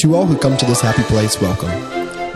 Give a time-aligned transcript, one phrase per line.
[0.00, 1.68] To all who come to this happy place, welcome.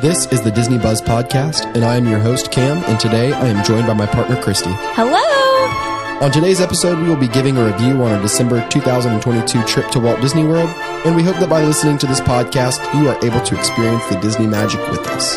[0.03, 3.47] This is the Disney Buzz Podcast, and I am your host, Cam, and today I
[3.47, 4.69] am joined by my partner, Christy.
[4.93, 6.21] Hello!
[6.23, 9.99] On today's episode, we will be giving a review on our December 2022 trip to
[9.99, 10.69] Walt Disney World,
[11.07, 14.17] and we hope that by listening to this podcast, you are able to experience the
[14.21, 15.37] Disney magic with us.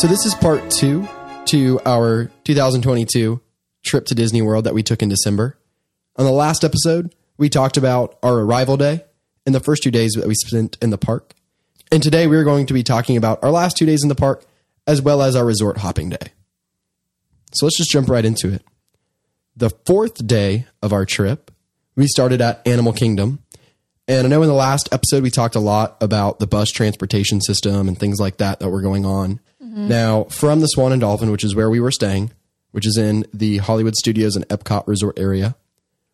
[0.00, 1.06] So, this is part two
[1.48, 3.42] to our 2022
[3.84, 5.58] trip to Disney World that we took in December.
[6.16, 9.04] On the last episode, we talked about our arrival day
[9.44, 11.34] and the first two days that we spent in the park.
[11.90, 14.46] And today we're going to be talking about our last two days in the park
[14.86, 16.28] as well as our resort hopping day.
[17.52, 18.64] So let's just jump right into it.
[19.56, 21.50] The fourth day of our trip,
[21.96, 23.40] we started at Animal Kingdom.
[24.06, 27.40] And I know in the last episode we talked a lot about the bus transportation
[27.40, 29.40] system and things like that that were going on.
[29.60, 29.88] Mm-hmm.
[29.88, 32.30] Now, from the Swan and Dolphin, which is where we were staying,
[32.70, 35.56] which is in the Hollywood Studios and Epcot Resort area,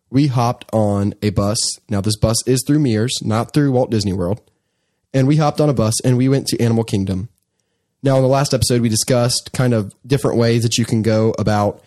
[0.09, 1.57] we hopped on a bus.
[1.89, 4.41] Now, this bus is through Mears, not through Walt Disney World.
[5.13, 7.29] And we hopped on a bus and we went to Animal Kingdom.
[8.01, 11.35] Now, in the last episode, we discussed kind of different ways that you can go
[11.37, 11.83] about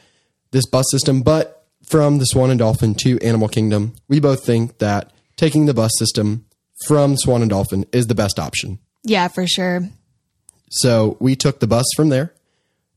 [0.50, 1.22] this bus system.
[1.22, 5.74] But from the Swan and Dolphin to Animal Kingdom, we both think that taking the
[5.74, 6.44] bus system
[6.86, 8.78] from Swan and Dolphin is the best option.
[9.04, 9.88] Yeah, for sure.
[10.70, 12.34] So we took the bus from there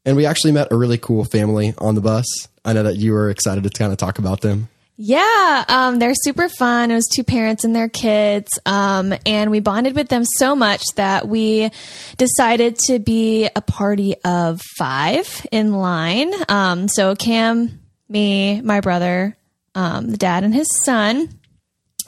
[0.06, 2.26] and we actually met a really cool family on the bus.
[2.64, 4.70] I know that you were excited to kind of talk about them.
[4.98, 6.90] Yeah, um, they're super fun.
[6.90, 8.48] It was two parents and their kids.
[8.66, 11.70] Um, and we bonded with them so much that we
[12.18, 16.32] decided to be a party of five in line.
[16.48, 19.36] Um, so Cam, me, my brother,
[19.74, 21.28] um, the dad, and his son,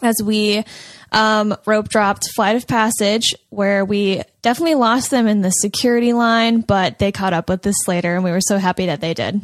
[0.02, 0.64] as we
[1.12, 6.62] um, rope dropped Flight of Passage, where we definitely lost them in the security line,
[6.62, 9.42] but they caught up with us later, and we were so happy that they did.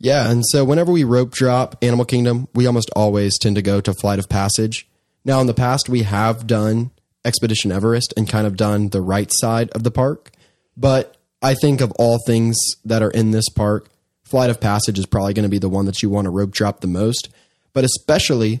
[0.00, 3.80] Yeah, and so whenever we rope drop Animal Kingdom, we almost always tend to go
[3.80, 4.88] to Flight of Passage.
[5.24, 6.92] Now, in the past, we have done
[7.24, 10.30] Expedition Everest and kind of done the right side of the park,
[10.76, 13.88] but I think of all things that are in this park,
[14.22, 16.52] Flight of Passage is probably going to be the one that you want to rope
[16.52, 17.28] drop the most,
[17.72, 18.60] but especially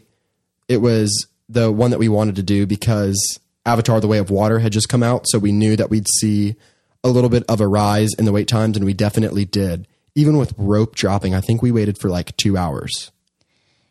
[0.66, 4.58] it was the one that we wanted to do because Avatar The Way of Water
[4.58, 6.56] had just come out, so we knew that we'd see
[7.04, 9.86] a little bit of a rise in the wait times, and we definitely did.
[10.14, 13.12] Even with rope dropping, I think we waited for like two hours.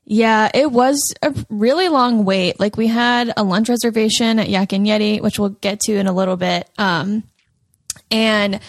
[0.10, 2.60] Yeah, it was a really long wait.
[2.60, 6.08] Like we had a lunch reservation at Yak and Yeti, which we'll get to in
[6.08, 6.70] a little bit.
[6.78, 7.24] Um,
[8.10, 8.62] and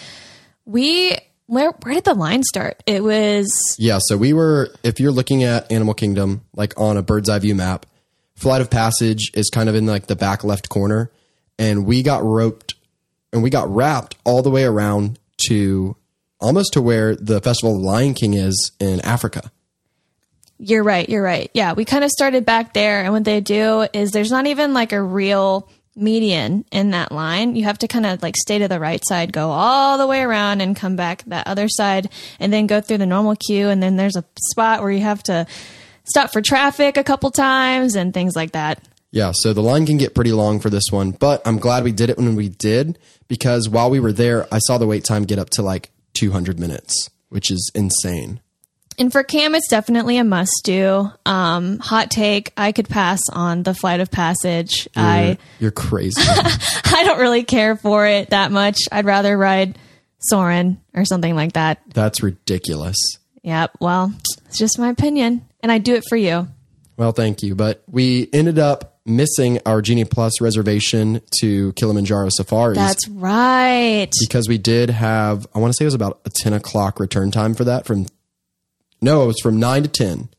[0.65, 2.83] we where where did the line start?
[2.85, 3.49] It was
[3.79, 7.39] Yeah, so we were, if you're looking at Animal Kingdom, like on a bird's eye
[7.39, 7.85] view map,
[8.35, 11.09] Flight of Passage is kind of in like the back left corner,
[11.57, 12.75] and we got roped
[13.33, 15.95] and we got wrapped all the way around to
[16.39, 19.51] almost to where the Festival of the Lion King is in Africa.
[20.57, 21.07] You're right.
[21.07, 21.49] You're right.
[21.53, 24.73] Yeah, we kind of started back there, and what they do is there's not even
[24.73, 27.55] like a real median in that line.
[27.55, 30.21] You have to kind of like stay to the right side, go all the way
[30.21, 33.69] around, and come back that other side, and then go through the normal queue.
[33.69, 35.47] And then there's a spot where you have to
[36.03, 38.83] stop for traffic a couple times and things like that.
[39.11, 41.91] Yeah, so the line can get pretty long for this one, but I'm glad we
[41.91, 45.23] did it when we did because while we were there, I saw the wait time
[45.23, 48.41] get up to like 200 minutes, which is insane.
[48.99, 51.09] And for Cam, it's definitely a must do.
[51.25, 54.89] Um, hot take: I could pass on the Flight of Passage.
[54.93, 56.21] I You're crazy.
[56.21, 58.77] I don't really care for it that much.
[58.91, 59.79] I'd rather ride
[60.19, 61.81] Soarin' or something like that.
[61.93, 62.97] That's ridiculous.
[63.43, 63.77] Yep.
[63.79, 64.13] Well,
[64.47, 66.49] it's just my opinion, and I do it for you.
[66.97, 67.55] Well, thank you.
[67.55, 74.09] But we ended up missing our Genie Plus reservation to Kilimanjaro Safaris That's right.
[74.21, 77.31] because we did have, I want to say it was about a 10 o'clock return
[77.31, 78.05] time for that from,
[79.01, 80.29] no, it was from 9 to 10.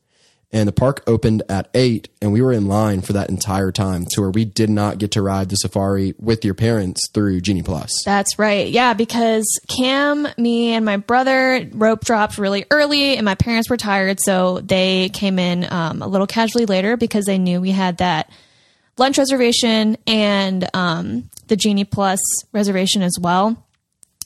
[0.53, 4.05] And the park opened at 8, and we were in line for that entire time
[4.11, 7.63] to where we did not get to ride the safari with your parents through Genie
[7.63, 7.89] Plus.
[8.03, 8.67] That's right.
[8.67, 13.77] Yeah, because Cam, me, and my brother rope dropped really early, and my parents were
[13.77, 17.99] tired, so they came in um, a little casually later because they knew we had
[17.99, 18.29] that
[19.01, 22.19] lunch reservation and um, the Genie Plus
[22.53, 23.67] reservation as well.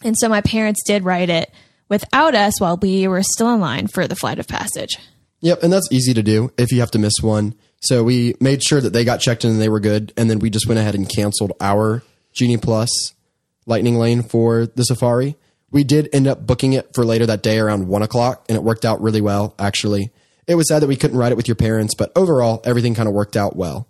[0.03, 1.49] And so my parents did ride it
[1.87, 4.97] without us while we were still in line for the flight of passage.
[5.39, 7.55] Yep, and that's easy to do if you have to miss one.
[7.83, 10.39] So we made sure that they got checked in and they were good, and then
[10.39, 12.89] we just went ahead and canceled our Genie Plus
[13.65, 15.37] Lightning Lane for the Safari.
[15.71, 18.63] We did end up booking it for later that day around one o'clock, and it
[18.63, 19.55] worked out really well.
[19.57, 20.11] Actually,
[20.47, 23.07] it was sad that we couldn't ride it with your parents, but overall, everything kind
[23.07, 23.87] of worked out well.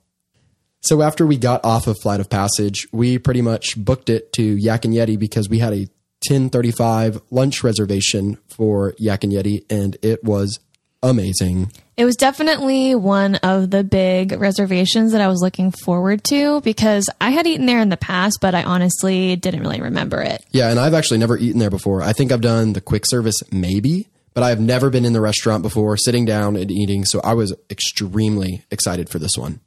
[0.85, 4.43] So after we got off of Flight of Passage, we pretty much booked it to
[4.43, 5.87] Yak and Yeti because we had a
[6.29, 10.59] 1035 lunch reservation for Yak and Yeti, and it was
[11.01, 11.71] amazing.
[11.97, 17.09] It was definitely one of the big reservations that I was looking forward to because
[17.19, 20.45] I had eaten there in the past, but I honestly didn't really remember it.
[20.51, 22.03] Yeah, and I've actually never eaten there before.
[22.03, 25.63] I think I've done the quick service maybe, but I've never been in the restaurant
[25.63, 27.05] before, sitting down and eating.
[27.05, 29.61] So I was extremely excited for this one.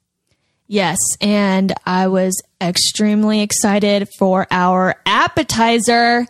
[0.70, 6.26] Yes, and I was extremely excited for our appetizer,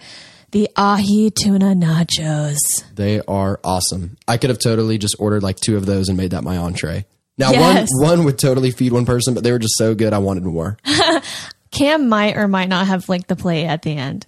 [0.52, 2.56] the ahi tuna nachos.
[2.94, 4.16] They are awesome.
[4.28, 7.04] I could have totally just ordered like two of those and made that my entree.
[7.36, 7.88] Now, Yes.
[7.92, 10.12] one one would totally feed one person, but they were just so good.
[10.12, 10.78] I wanted more.
[11.72, 14.26] Cam might or might not have licked the plate at the end.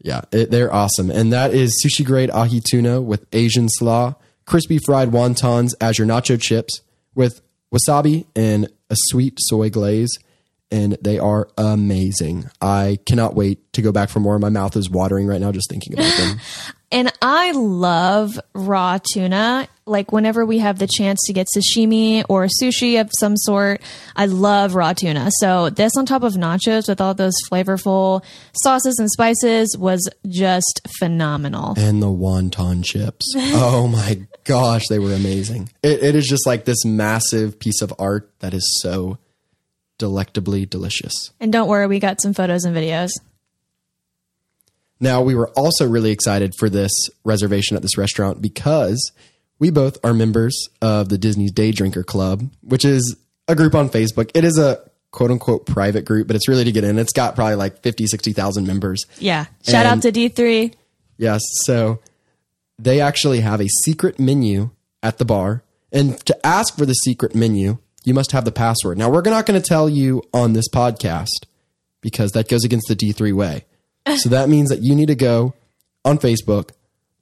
[0.00, 1.10] Yeah, it, they're awesome.
[1.10, 6.06] And that is sushi grade ahi tuna with Asian slaw, crispy fried wontons as your
[6.08, 6.80] nacho chips
[7.14, 7.40] with
[7.72, 10.18] wasabi and a sweet soy glaze.
[10.70, 12.46] And they are amazing.
[12.62, 14.38] I cannot wait to go back for more.
[14.38, 16.40] My mouth is watering right now just thinking about them.
[16.92, 19.66] And I love raw tuna.
[19.86, 23.80] Like whenever we have the chance to get sashimi or sushi of some sort,
[24.14, 25.30] I love raw tuna.
[25.40, 28.22] So this on top of nachos with all those flavorful
[28.62, 31.74] sauces and spices was just phenomenal.
[31.78, 33.34] and the wonton chips.
[33.54, 35.70] Oh my gosh, they were amazing.
[35.82, 39.18] It, it is just like this massive piece of art that is so
[39.98, 41.30] delectably delicious.
[41.40, 43.10] And don't worry, we got some photos and videos.
[45.02, 46.92] Now, we were also really excited for this
[47.24, 49.10] reservation at this restaurant because
[49.58, 53.16] we both are members of the Disney's Day Drinker Club, which is
[53.48, 54.30] a group on Facebook.
[54.32, 56.98] It is a quote unquote private group, but it's really to get in.
[57.00, 59.04] It's got probably like 50, 60,000 members.
[59.18, 59.46] Yeah.
[59.66, 60.72] Shout And- out to D3.
[61.18, 61.40] Yes.
[61.64, 61.98] So
[62.78, 64.70] they actually have a secret menu
[65.02, 65.64] at the bar.
[65.90, 68.98] And to ask for the secret menu, you must have the password.
[68.98, 71.44] Now, we're not going to tell you on this podcast
[72.00, 73.64] because that goes against the D3 way.
[74.16, 75.54] So that means that you need to go
[76.04, 76.70] on Facebook,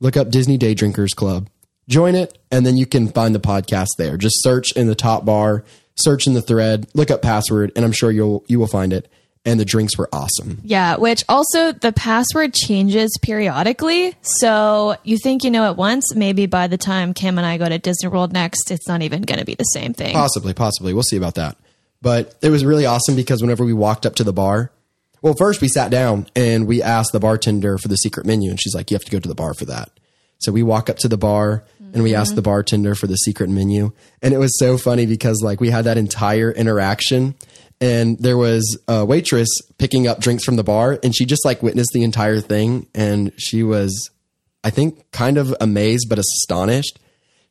[0.00, 1.48] look up Disney Day Drinkers Club,
[1.88, 4.16] join it, and then you can find the podcast there.
[4.16, 5.64] Just search in the top bar,
[5.96, 9.10] search in the thread, look up password, and I'm sure you'll you will find it.
[9.42, 10.60] And the drinks were awesome.
[10.64, 14.14] Yeah, which also the password changes periodically.
[14.20, 17.66] So you think you know it once, maybe by the time Cam and I go
[17.66, 20.12] to Disney World next, it's not even going to be the same thing.
[20.12, 20.92] Possibly, possibly.
[20.92, 21.56] We'll see about that.
[22.02, 24.72] But it was really awesome because whenever we walked up to the bar,
[25.22, 28.60] well, first we sat down and we asked the bartender for the secret menu, and
[28.60, 29.90] she's like, "You have to go to the bar for that."
[30.38, 33.50] So we walk up to the bar and we asked the bartender for the secret
[33.50, 37.34] menu, and it was so funny because like we had that entire interaction,
[37.80, 41.62] and there was a waitress picking up drinks from the bar, and she just like
[41.62, 44.10] witnessed the entire thing, and she was,
[44.62, 46.98] I think, kind of amazed but astonished.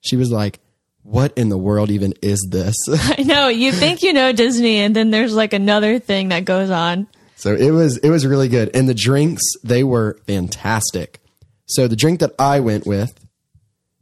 [0.02, 0.60] She was like.
[1.02, 2.76] What in the world even is this?
[2.92, 3.48] I know.
[3.48, 7.08] You think you know Disney, and then there's like another thing that goes on.
[7.40, 11.22] So it was it was really good, and the drinks they were fantastic.
[11.68, 13.18] So the drink that I went with,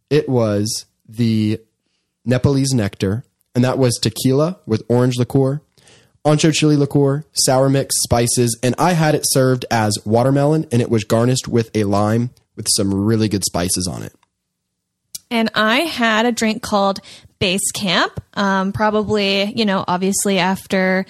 [0.09, 1.61] it was the
[2.25, 5.61] Nepalese nectar, and that was tequila with orange liqueur,
[6.25, 10.89] ancho chili liqueur, sour mix, spices, and I had it served as watermelon, and it
[10.89, 14.15] was garnished with a lime with some really good spices on it.
[15.29, 17.01] And I had a drink called
[17.37, 21.05] Base Camp, um, probably, you know, obviously after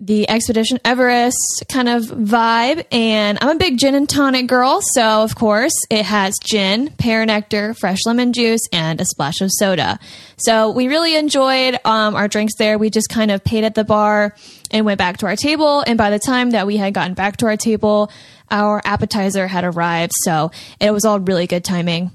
[0.00, 2.86] the Expedition Everest kind of vibe.
[2.90, 4.80] And I'm a big gin and tonic girl.
[4.94, 9.50] So, of course, it has gin, pear nectar, fresh lemon juice, and a splash of
[9.52, 9.98] soda.
[10.38, 12.78] So, we really enjoyed um, our drinks there.
[12.78, 14.34] We just kind of paid at the bar
[14.70, 15.84] and went back to our table.
[15.86, 18.10] And by the time that we had gotten back to our table,
[18.50, 20.12] our appetizer had arrived.
[20.24, 22.12] So, it was all really good timing.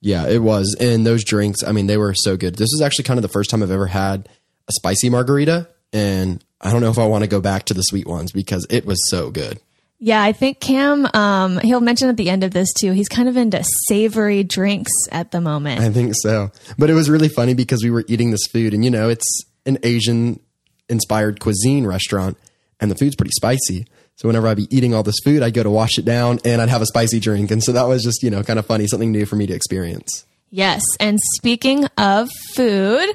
[0.00, 0.74] Yeah, it was.
[0.80, 2.56] And those drinks, I mean, they were so good.
[2.56, 4.28] This is actually kind of the first time I've ever had
[4.66, 5.68] a spicy margarita.
[5.92, 8.66] And I don't know if I want to go back to the sweet ones because
[8.70, 9.60] it was so good.
[10.04, 12.90] Yeah, I think Cam, um, he'll mention at the end of this too.
[12.90, 15.80] He's kind of into savory drinks at the moment.
[15.80, 16.50] I think so.
[16.76, 19.44] But it was really funny because we were eating this food and, you know, it's
[19.64, 20.40] an Asian
[20.88, 22.36] inspired cuisine restaurant
[22.80, 23.86] and the food's pretty spicy.
[24.16, 26.60] So whenever I'd be eating all this food, I'd go to wash it down and
[26.60, 27.52] I'd have a spicy drink.
[27.52, 29.54] And so that was just, you know, kind of funny, something new for me to
[29.54, 30.26] experience.
[30.50, 30.82] Yes.
[30.98, 33.08] And speaking of food,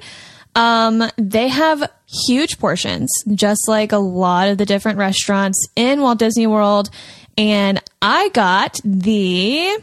[0.58, 1.90] um, they have
[2.26, 6.90] huge portions, just like a lot of the different restaurants in Walt Disney World.
[7.38, 9.80] And I got the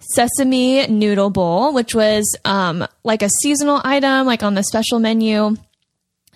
[0.00, 5.56] sesame noodle bowl, which was um, like a seasonal item, like on the special menu.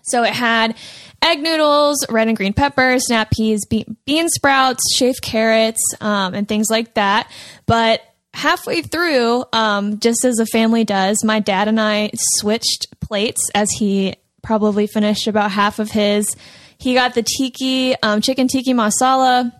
[0.02, 0.76] So it had
[1.20, 6.46] egg noodles, red and green peppers, snap peas, be- bean sprouts, shaved carrots, um, and
[6.46, 7.28] things like that.
[7.66, 8.02] But
[8.34, 13.68] halfway through, um, just as a family does, my dad and I switched plates as
[13.72, 16.36] he probably finished about half of his.
[16.78, 19.52] He got the tiki, um, chicken tiki masala,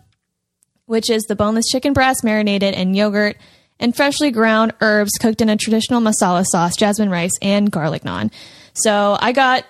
[0.85, 3.35] which is the boneless chicken breast marinated in yogurt
[3.77, 8.31] and freshly ground herbs cooked in a traditional masala sauce, jasmine rice, and garlic naan.
[8.73, 9.65] So I got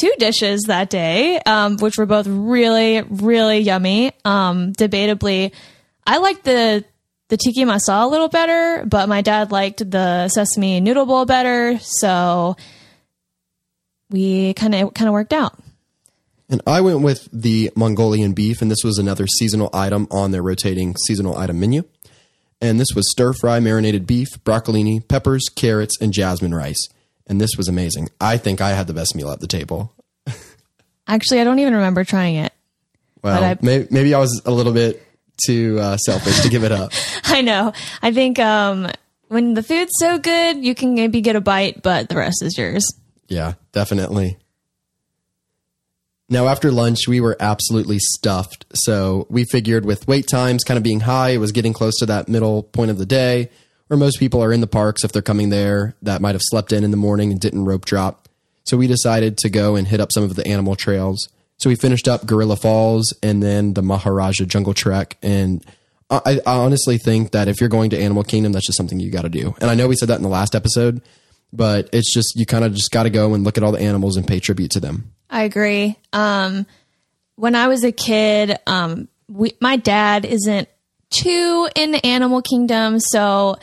[0.00, 4.12] two dishes that day, um, which were both really, really yummy.
[4.24, 5.52] Um, debatably,
[6.06, 6.84] I liked the
[7.28, 11.78] the tiki masala a little better, but my dad liked the sesame noodle bowl better.
[11.80, 12.56] So
[14.10, 15.58] we kind of kind of worked out.
[16.48, 20.42] And I went with the Mongolian beef, and this was another seasonal item on their
[20.42, 21.84] rotating seasonal item menu.
[22.60, 26.88] And this was stir fry marinated beef, broccolini, peppers, carrots, and jasmine rice.
[27.26, 28.08] And this was amazing.
[28.20, 29.92] I think I had the best meal at the table.
[31.06, 32.52] Actually, I don't even remember trying it.
[33.22, 35.06] Well, I- may- maybe I was a little bit
[35.46, 36.92] too uh, selfish to give it up.
[37.24, 37.72] I know.
[38.02, 38.88] I think um,
[39.28, 42.58] when the food's so good, you can maybe get a bite, but the rest is
[42.58, 42.84] yours.
[43.30, 44.36] Yeah, definitely.
[46.28, 48.66] Now, after lunch, we were absolutely stuffed.
[48.74, 52.06] So we figured with wait times kind of being high, it was getting close to
[52.06, 53.50] that middle point of the day
[53.86, 56.72] where most people are in the parks if they're coming there that might have slept
[56.72, 58.28] in in the morning and didn't rope drop.
[58.64, 61.28] So we decided to go and hit up some of the animal trails.
[61.58, 65.16] So we finished up Gorilla Falls and then the Maharaja Jungle Trek.
[65.22, 65.64] And
[66.08, 69.10] I, I honestly think that if you're going to Animal Kingdom, that's just something you
[69.10, 69.54] got to do.
[69.60, 71.02] And I know we said that in the last episode,
[71.52, 73.80] but it's just you kind of just got to go and look at all the
[73.80, 75.12] animals and pay tribute to them.
[75.28, 75.96] I agree.
[76.12, 76.66] Um,
[77.36, 80.68] when I was a kid, um, we, my dad isn't
[81.10, 83.56] too in the animal kingdom, so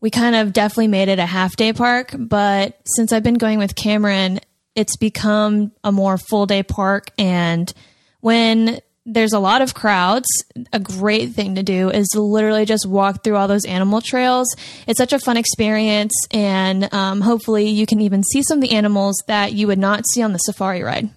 [0.00, 2.14] we kind of definitely made it a half day park.
[2.16, 4.40] But since I've been going with Cameron,
[4.74, 7.10] it's become a more full day park.
[7.18, 7.72] And
[8.20, 10.26] when there's a lot of crowds,
[10.72, 14.54] a great thing to do is literally just walk through all those animal trails.
[14.86, 18.72] It's such a fun experience, and um, hopefully, you can even see some of the
[18.72, 21.08] animals that you would not see on the safari ride.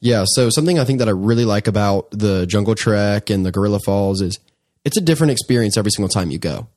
[0.00, 0.24] Yeah.
[0.26, 3.80] So something I think that I really like about the Jungle Trek and the Gorilla
[3.80, 4.38] Falls is
[4.84, 6.68] it's a different experience every single time you go.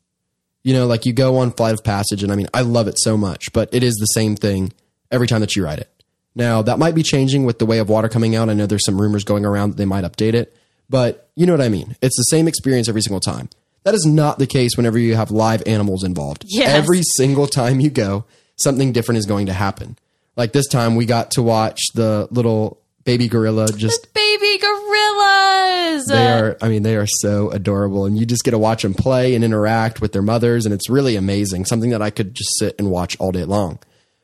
[0.63, 2.99] You know, like you go on Flight of Passage, and I mean, I love it
[2.99, 4.73] so much, but it is the same thing
[5.11, 6.00] every time that you ride it.
[6.35, 8.49] Now, that might be changing with the way of water coming out.
[8.49, 10.55] I know there's some rumors going around that they might update it,
[10.89, 11.95] but you know what I mean.
[12.01, 13.49] It's the same experience every single time.
[13.83, 16.45] That is not the case whenever you have live animals involved.
[16.47, 16.69] Yes.
[16.69, 19.97] Every single time you go, something different is going to happen.
[20.37, 26.05] Like this time, we got to watch the little baby gorilla just Baby gorillas!
[26.05, 28.93] they are i mean they are so adorable and you just get to watch them
[28.93, 32.51] play and interact with their mothers and it's really amazing something that i could just
[32.59, 33.79] sit and watch all day long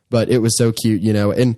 [0.09, 1.57] but it was so cute you know and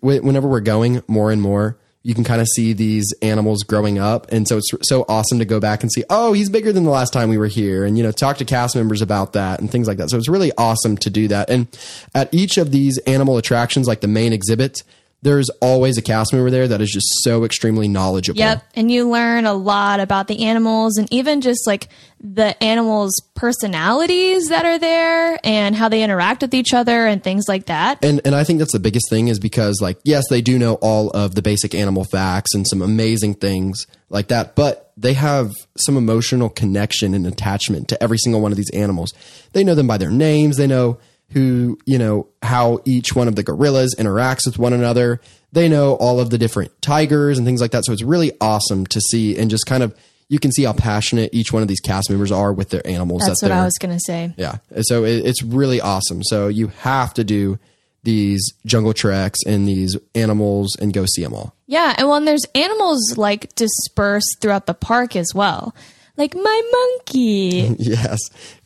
[0.00, 4.30] whenever we're going more and more you can kind of see these animals growing up
[4.32, 6.90] and so it's so awesome to go back and see oh he's bigger than the
[6.90, 9.70] last time we were here and you know talk to cast members about that and
[9.70, 10.10] things like that.
[10.10, 11.50] So it's really awesome to do that.
[11.50, 11.68] And
[12.14, 14.82] at each of these animal attractions like the main exhibit
[15.22, 18.64] there's always a cast member there that is just so extremely knowledgeable Yep.
[18.74, 21.88] And you learn a lot about the animals and even just like
[22.20, 27.44] the animals' personalities that are there and how they interact with each other and things
[27.48, 28.04] like that.
[28.04, 30.74] and and I think that's the biggest thing is because like yes they do know
[30.74, 35.50] all of the basic animal facts and some amazing things like that but they have
[35.76, 39.12] some emotional connection and attachment to every single one of these animals
[39.52, 40.98] they know them by their names they know
[41.32, 45.20] who you know how each one of the gorillas interacts with one another
[45.52, 48.86] they know all of the different tigers and things like that so it's really awesome
[48.86, 49.94] to see and just kind of
[50.28, 53.22] you can see how passionate each one of these cast members are with their animals
[53.26, 54.32] That's that what I was going to say.
[54.38, 54.58] yeah.
[54.80, 56.22] So it, it's really awesome.
[56.22, 57.58] So you have to do
[58.02, 61.54] these jungle treks and these animals and go see them all.
[61.66, 61.94] Yeah.
[61.98, 65.74] And when there's animals like dispersed throughout the park as well,
[66.16, 67.76] like my monkey.
[67.78, 68.18] Yes.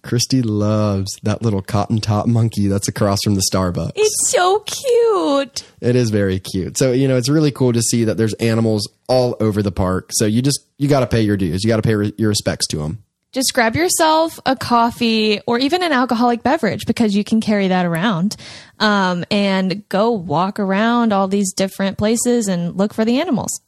[0.02, 3.92] Christy loves that little cotton top monkey that's across from the Starbucks.
[3.96, 5.64] it's so cute.
[5.80, 6.78] It is very cute.
[6.78, 10.10] So, you know, it's really cool to see that there's animals all over the park.
[10.12, 11.64] So you just, you got to pay your dues.
[11.64, 13.02] You got to pay re- your respects to them.
[13.32, 17.84] just grab yourself a coffee or even an alcoholic beverage because you can carry that
[17.86, 18.36] around
[18.78, 23.60] um, and go walk around all these different places and look for the animals.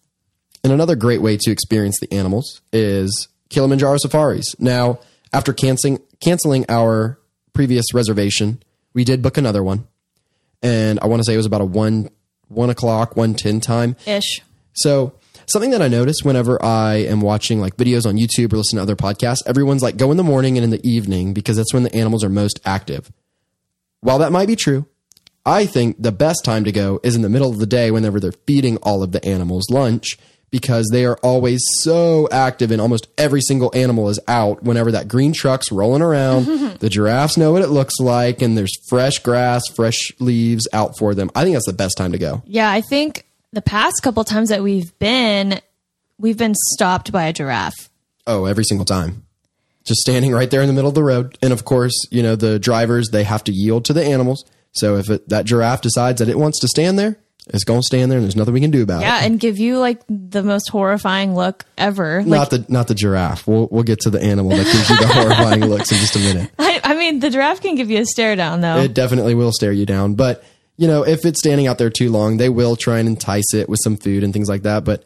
[0.64, 4.58] And another great way to experience the animals is Kilimanjaro safaris.
[4.58, 5.00] Now,
[5.32, 7.18] after canceling canceling our
[7.52, 8.62] previous reservation,
[8.94, 9.86] we did book another one,
[10.62, 12.10] and I want to say it was about a one
[12.48, 13.96] one o'clock, one ten time.
[14.06, 14.42] Ish.
[14.74, 15.14] So
[15.46, 18.82] something that I notice whenever I am watching like videos on YouTube or listen to
[18.82, 21.82] other podcasts, everyone's like go in the morning and in the evening because that's when
[21.82, 23.10] the animals are most active.
[24.00, 24.86] While that might be true,
[25.44, 28.20] I think the best time to go is in the middle of the day whenever
[28.20, 30.18] they're feeding all of the animals lunch
[30.50, 35.08] because they are always so active and almost every single animal is out whenever that
[35.08, 36.44] green truck's rolling around.
[36.80, 41.14] the giraffes know what it looks like and there's fresh grass, fresh leaves out for
[41.14, 41.30] them.
[41.34, 42.42] I think that's the best time to go.
[42.46, 45.60] Yeah, I think the past couple times that we've been,
[46.18, 47.90] we've been stopped by a giraffe.
[48.26, 49.24] Oh, every single time.
[49.86, 51.38] just standing right there in the middle of the road.
[51.40, 54.44] And of course, you know, the drivers, they have to yield to the animals.
[54.72, 57.84] So if it, that giraffe decides that it wants to stand there, it's going to
[57.86, 59.06] stand there and there's nothing we can do about it.
[59.06, 62.18] Yeah, and give you like the most horrifying look ever.
[62.18, 63.46] Like, Not the not the giraffe.
[63.46, 66.18] We'll we'll get to the animal that gives you the horrifying looks in just a
[66.18, 66.50] minute.
[66.58, 68.78] I, I mean, the giraffe can give you a stare down though.
[68.78, 70.14] It definitely will stare you down.
[70.14, 70.44] But,
[70.76, 73.68] you know, if it's standing out there too long, they will try and entice it
[73.68, 74.84] with some food and things like that.
[74.84, 75.04] But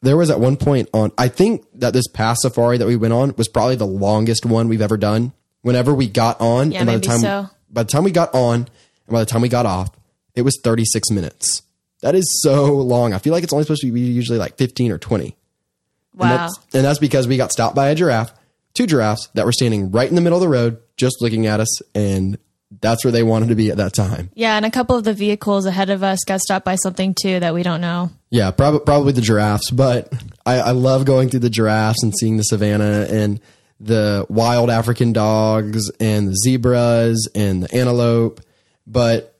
[0.00, 3.12] there was at one point on, I think that this past safari that we went
[3.12, 5.32] on was probably the longest one we've ever done.
[5.62, 7.50] Whenever we got on, Yeah, and by the maybe time, so.
[7.68, 8.68] by the time we got on, and
[9.10, 9.90] by the time we got off,
[10.38, 11.62] it was 36 minutes.
[12.00, 13.12] That is so long.
[13.12, 15.24] I feel like it's only supposed to be usually like 15 or 20.
[15.24, 15.34] And
[16.14, 16.28] wow.
[16.28, 18.32] that's, and that's because we got stopped by a giraffe,
[18.74, 21.58] two giraffes that were standing right in the middle of the road, just looking at
[21.58, 21.82] us.
[21.94, 22.38] And
[22.80, 24.30] that's where they wanted to be at that time.
[24.34, 27.40] Yeah, and a couple of the vehicles ahead of us got stopped by something too
[27.40, 28.10] that we don't know.
[28.30, 30.12] Yeah, prob- probably the giraffes, but
[30.44, 33.40] I, I love going through the giraffes and seeing the savannah and
[33.80, 38.40] the wild African dogs and the zebras and the antelope.
[38.86, 39.37] But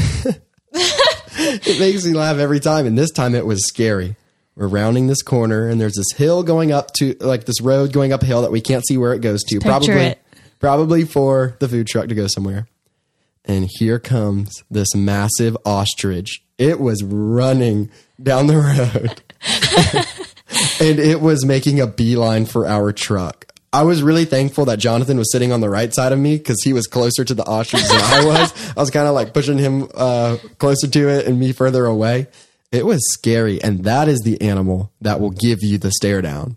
[0.72, 2.86] it makes me laugh every time.
[2.86, 4.16] And this time it was scary.
[4.54, 8.12] We're rounding this corner and there's this hill going up to like this road going
[8.12, 9.56] up a hill that we can't see where it goes to.
[9.56, 10.22] picture Probably it.
[10.60, 12.66] probably for the food truck to go somewhere.
[13.44, 16.42] And here comes this massive ostrich.
[16.58, 19.22] It was running down the road.
[20.80, 23.52] and it was making a beeline for our truck.
[23.72, 26.62] I was really thankful that Jonathan was sitting on the right side of me because
[26.62, 28.72] he was closer to the ostrich than I was.
[28.76, 32.28] I was kind of like pushing him uh, closer to it and me further away.
[32.72, 33.62] It was scary.
[33.62, 36.56] And that is the animal that will give you the stare down.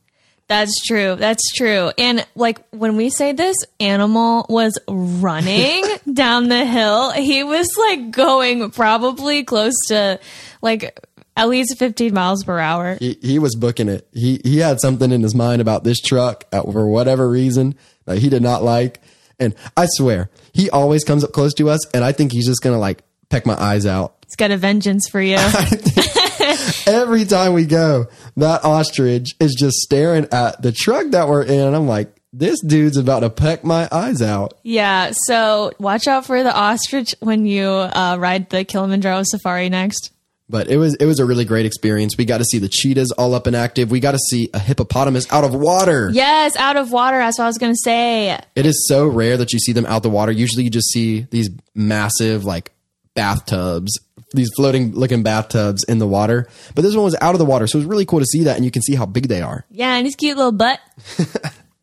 [0.49, 1.15] That's true.
[1.15, 1.91] That's true.
[1.95, 8.09] And like when we say this animal was running down the hill, he was like
[8.09, 10.19] going probably close to
[10.63, 10.99] like
[11.39, 12.97] at least 15 miles per hour.
[12.99, 14.07] He, he was booking it.
[14.13, 18.19] He he had something in his mind about this truck uh, for whatever reason that
[18.19, 19.01] he did not like.
[19.39, 22.61] And I swear, he always comes up close to us, and I think he's just
[22.61, 25.37] gonna like peck my eyes out He's got a vengeance for you.
[26.85, 28.05] every time we go.
[28.37, 31.59] That ostrich is just staring at the truck that we're in.
[31.59, 34.59] And I'm like, this dude's about to peck my eyes out.
[34.61, 35.13] yeah.
[35.25, 40.11] So watch out for the ostrich when you uh, ride the Kilimanjaro safari next.
[40.49, 42.17] But it was it was a really great experience.
[42.17, 43.91] We got to see the cheetahs all up and active.
[43.91, 46.09] We got to see a hippopotamus out of water.
[46.11, 47.17] Yes, out of water.
[47.17, 48.39] That's what I was going to say.
[48.55, 50.31] It is so rare that you see them out the water.
[50.31, 52.71] Usually you just see these massive like
[53.13, 53.91] bathtubs,
[54.33, 56.47] these floating looking bathtubs in the water.
[56.73, 58.45] But this one was out of the water, so it was really cool to see
[58.45, 59.65] that and you can see how big they are.
[59.69, 60.79] Yeah, and his cute little butt,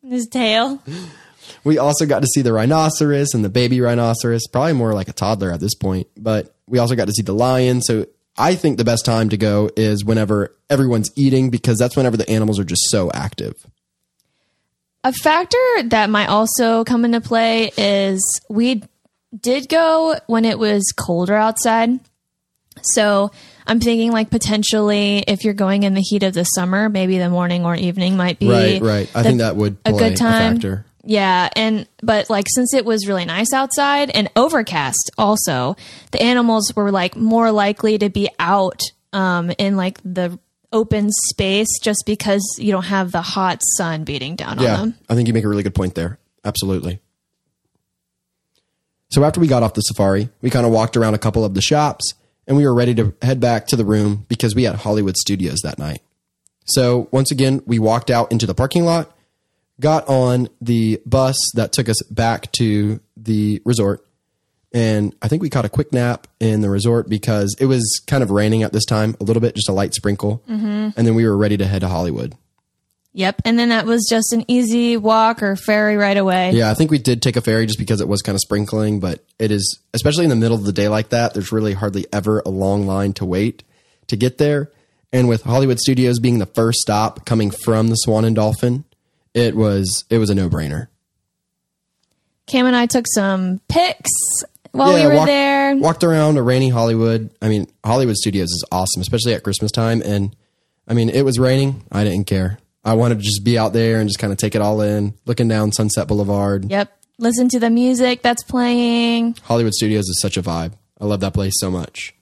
[0.03, 0.81] and his tail.
[1.63, 5.13] We also got to see the rhinoceros and the baby rhinoceros, probably more like a
[5.13, 6.07] toddler at this point.
[6.17, 7.81] But we also got to see the lion.
[7.81, 12.17] So I think the best time to go is whenever everyone's eating because that's whenever
[12.17, 13.53] the animals are just so active.
[15.03, 18.83] A factor that might also come into play is we
[19.39, 21.99] did go when it was colder outside.
[22.81, 23.31] So
[23.65, 27.29] I'm thinking like potentially if you're going in the heat of the summer, maybe the
[27.29, 29.11] morning or evening might be Right, right.
[29.15, 30.55] I the- think that would a good time.
[30.55, 30.85] factor.
[31.09, 35.77] Yeah, and but like since it was really nice outside and overcast also,
[36.11, 38.81] the animals were like more likely to be out
[39.13, 40.37] um in like the
[40.73, 44.99] open space just because you don't have the hot sun beating down Yeah, on them.
[45.07, 46.19] I think you make a really good point there.
[46.43, 46.99] Absolutely.
[49.09, 51.53] So after we got off the safari, we kind of walked around a couple of
[51.53, 52.13] the shops
[52.45, 55.59] and we were ready to head back to the room because we had Hollywood Studios
[55.63, 56.01] that night.
[56.65, 59.15] So once again, we walked out into the parking lot,
[59.79, 64.05] got on the bus that took us back to the resort,
[64.73, 68.21] and I think we caught a quick nap in the resort because it was kind
[68.21, 70.43] of raining at this time, a little bit, just a light sprinkle.
[70.49, 70.89] Mm-hmm.
[70.97, 72.35] And then we were ready to head to Hollywood.
[73.13, 76.51] Yep, and then that was just an easy walk or ferry right away.
[76.51, 78.99] Yeah, I think we did take a ferry just because it was kind of sprinkling,
[78.99, 82.05] but it is, especially in the middle of the day like that, there's really hardly
[82.13, 83.63] ever a long line to wait
[84.05, 84.71] to get there.
[85.11, 88.83] And with Hollywood Studios being the first stop coming from the Swan and Dolphin,
[89.37, 90.87] it was it was a no brainer.
[92.47, 94.09] Cam and I took some pics
[94.71, 95.75] while we were walked, there.
[95.75, 97.29] Walked around a rainy Hollywood.
[97.41, 100.01] I mean, Hollywood Studios is awesome, especially at Christmas time.
[100.03, 100.35] And
[100.87, 101.83] I mean, it was raining.
[101.91, 102.57] I didn't care.
[102.83, 105.13] I wanted to just be out there and just kind of take it all in,
[105.25, 106.71] looking down Sunset Boulevard.
[106.71, 106.93] Yep.
[107.19, 109.35] Listen to the music that's playing.
[109.43, 110.73] Hollywood Studios is such a vibe.
[110.99, 112.15] I love that place so much.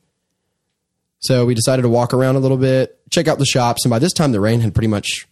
[1.20, 4.00] So we decided to walk around a little bit, check out the shops, and by
[4.00, 5.28] this time the rain had pretty much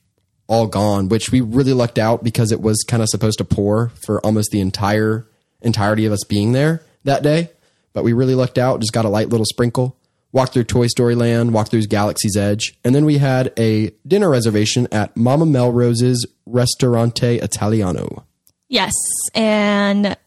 [0.53, 3.89] all gone, which we really lucked out because it was kind of supposed to pour
[4.05, 5.25] for almost the entire
[5.63, 7.49] entirety of us being there that day.
[7.93, 9.97] But we really lucked out, just got a light little sprinkle.
[10.33, 14.29] walked through Toy Story Land, walked through Galaxy's Edge, and then we had a dinner
[14.29, 18.25] reservation at Mama Melrose's Ristorante Italiano.
[18.67, 18.93] Yes,
[19.33, 20.17] and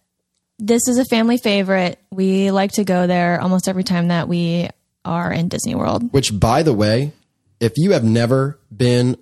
[0.59, 1.99] this is a family favorite.
[2.11, 4.71] We like to go there almost every time that we
[5.05, 6.13] are in Disney World.
[6.13, 7.13] Which, by the way,
[7.61, 9.17] if you have never been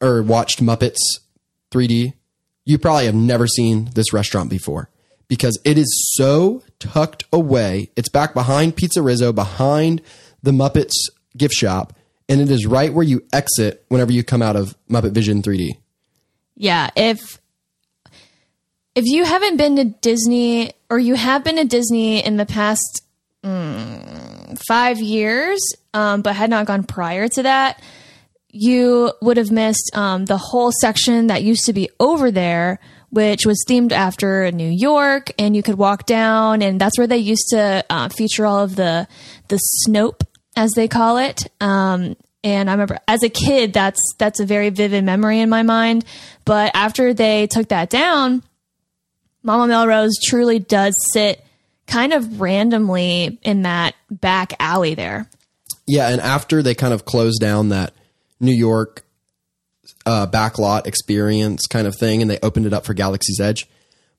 [0.00, 0.98] or watched Muppets
[1.70, 2.14] 3D,
[2.64, 4.90] you probably have never seen this restaurant before
[5.28, 7.90] because it is so tucked away.
[7.96, 10.02] It's back behind Pizza Rizzo, behind
[10.42, 10.94] the Muppets
[11.36, 11.92] gift shop,
[12.28, 15.70] and it is right where you exit whenever you come out of Muppet Vision 3D.
[16.56, 17.40] Yeah, if
[18.94, 23.02] if you haven't been to Disney or you have been to Disney in the past
[23.44, 25.60] mm, five years,
[25.94, 27.80] um, but had not gone prior to that,
[28.50, 32.78] you would have missed um, the whole section that used to be over there,
[33.10, 37.18] which was themed after New York, and you could walk down, and that's where they
[37.18, 39.06] used to uh, feature all of the
[39.48, 40.22] the Snope,
[40.56, 41.46] as they call it.
[41.60, 45.62] Um, and I remember as a kid, that's that's a very vivid memory in my
[45.62, 46.04] mind.
[46.44, 48.42] But after they took that down,
[49.42, 51.44] Mama Melrose truly does sit
[51.86, 55.28] kind of randomly in that back alley there.
[55.86, 57.94] Yeah, and after they kind of closed down that
[58.40, 59.04] New York
[60.06, 63.68] uh, backlot experience kind of thing, and they opened it up for Galaxy's Edge.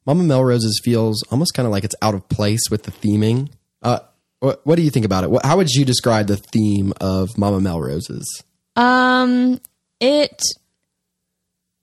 [0.06, 3.52] Mama Melrose's feels almost kind of like it's out of place with the theming.
[3.82, 4.00] Uh,
[4.40, 5.30] what, what do you think about it?
[5.30, 8.44] What, how would you describe the theme of Mama Melrose's?
[8.76, 9.60] Um,
[10.00, 10.42] it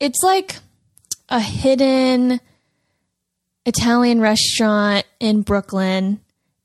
[0.01, 0.57] it's like
[1.29, 2.40] a hidden
[3.64, 6.20] Italian restaurant in Brooklyn,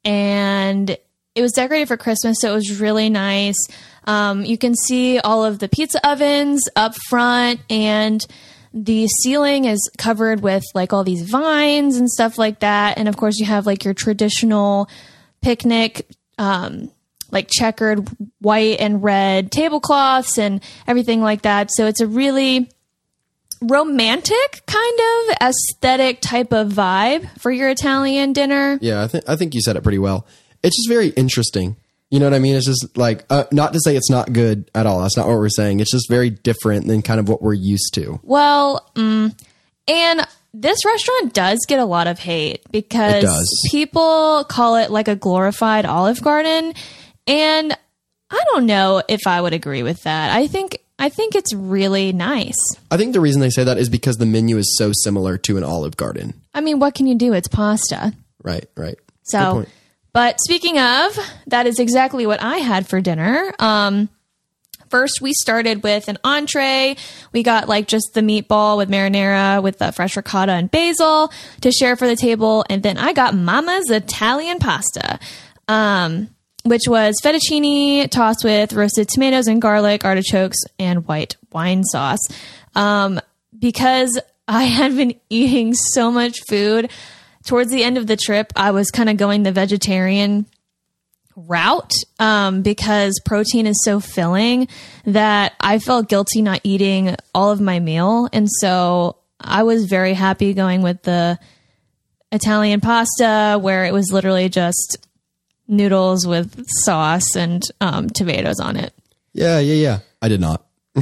[0.05, 0.89] and
[1.36, 3.57] it was decorated for Christmas, so it was really nice.
[4.06, 8.26] Um, you can see all of the pizza ovens up front, and
[8.74, 12.98] the ceiling is covered with like all these vines and stuff like that.
[12.98, 14.90] And of course, you have like your traditional
[15.42, 16.92] picnic, um,
[17.32, 18.08] like checkered
[18.40, 21.72] white and red tablecloths and everything like that.
[21.72, 22.70] So it's a really
[23.62, 28.80] romantic kind of aesthetic type of vibe for your Italian dinner.
[28.82, 30.26] Yeah, I think I think you said it pretty well.
[30.64, 31.76] It's just very interesting.
[32.12, 32.56] You know what I mean?
[32.56, 35.02] It's just like uh, not to say it's not good at all.
[35.02, 35.80] That's not what we're saying.
[35.80, 38.19] It's just very different than kind of what we're used to.
[38.21, 39.34] Well, mm,
[39.88, 45.15] and this restaurant does get a lot of hate because people call it like a
[45.15, 46.74] glorified Olive Garden,
[47.28, 47.78] and
[48.30, 50.36] I don't know if I would agree with that.
[50.36, 52.60] I think I think it's really nice.
[52.91, 55.56] I think the reason they say that is because the menu is so similar to
[55.56, 56.34] an Olive Garden.
[56.54, 57.32] I mean, what can you do?
[57.32, 58.13] It's pasta.
[58.43, 59.00] Right, right.
[59.24, 59.65] So.
[60.13, 63.54] But speaking of, that is exactly what I had for dinner.
[63.60, 64.10] Um,
[64.89, 66.97] first, we started with an entree.
[67.32, 71.71] We got like just the meatball with marinara with the fresh ricotta and basil to
[71.71, 75.19] share for the table, and then I got Mama's Italian pasta.
[75.67, 76.30] Um,
[76.63, 82.19] which was fettuccine tossed with roasted tomatoes and garlic, artichokes, and white wine sauce.
[82.76, 83.19] Um,
[83.58, 86.91] because I had been eating so much food
[87.45, 90.45] towards the end of the trip, I was kind of going the vegetarian
[91.36, 94.67] route um, because protein is so filling
[95.06, 98.27] that I felt guilty not eating all of my meal.
[98.34, 101.39] And so I was very happy going with the
[102.32, 104.97] Italian pasta where it was literally just
[105.67, 108.93] noodles with sauce and um, tomatoes on it.
[109.34, 109.99] Yeah, yeah, yeah.
[110.21, 110.65] I did not.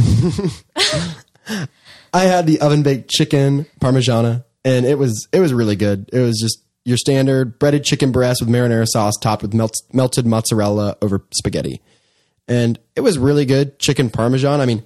[2.13, 6.09] I had the oven baked chicken parmigiana, and it was it was really good.
[6.13, 10.25] It was just your standard breaded chicken breast with marinara sauce topped with melt, melted
[10.25, 11.81] mozzarella over spaghetti,
[12.47, 13.79] and it was really good.
[13.79, 14.61] Chicken parmesan.
[14.61, 14.83] I mean,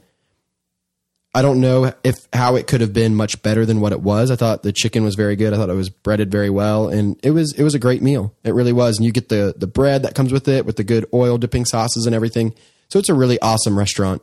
[1.36, 4.32] I don't know if how it could have been much better than what it was.
[4.32, 5.54] I thought the chicken was very good.
[5.54, 8.34] I thought it was breaded very well, and it was it was a great meal.
[8.44, 8.98] It really was.
[8.98, 11.66] And you get the the bread that comes with it with the good oil dipping
[11.66, 12.54] sauces and everything.
[12.90, 14.22] So it's a really awesome restaurant.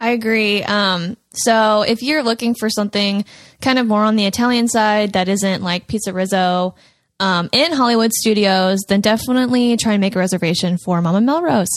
[0.00, 0.62] I agree.
[0.62, 3.24] Um, so if you're looking for something
[3.60, 6.74] kind of more on the Italian side that isn't like Pizza Rizzo
[7.20, 11.68] um, in Hollywood Studios, then definitely try and make a reservation for Mama Melrose.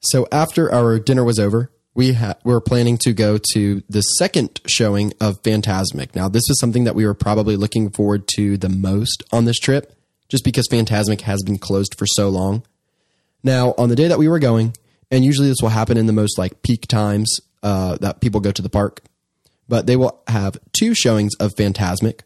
[0.00, 4.60] So after our dinner was over, we ha- were planning to go to the second
[4.66, 6.14] showing of Fantasmic.
[6.14, 9.58] Now, this is something that we were probably looking forward to the most on this
[9.58, 9.92] trip,
[10.28, 12.62] just because Fantasmic has been closed for so long.
[13.42, 14.74] Now, on the day that we were going,
[15.10, 18.52] and usually this will happen in the most like peak times uh, that people go
[18.52, 19.02] to the park,
[19.68, 22.20] but they will have two showings of Fantasmic.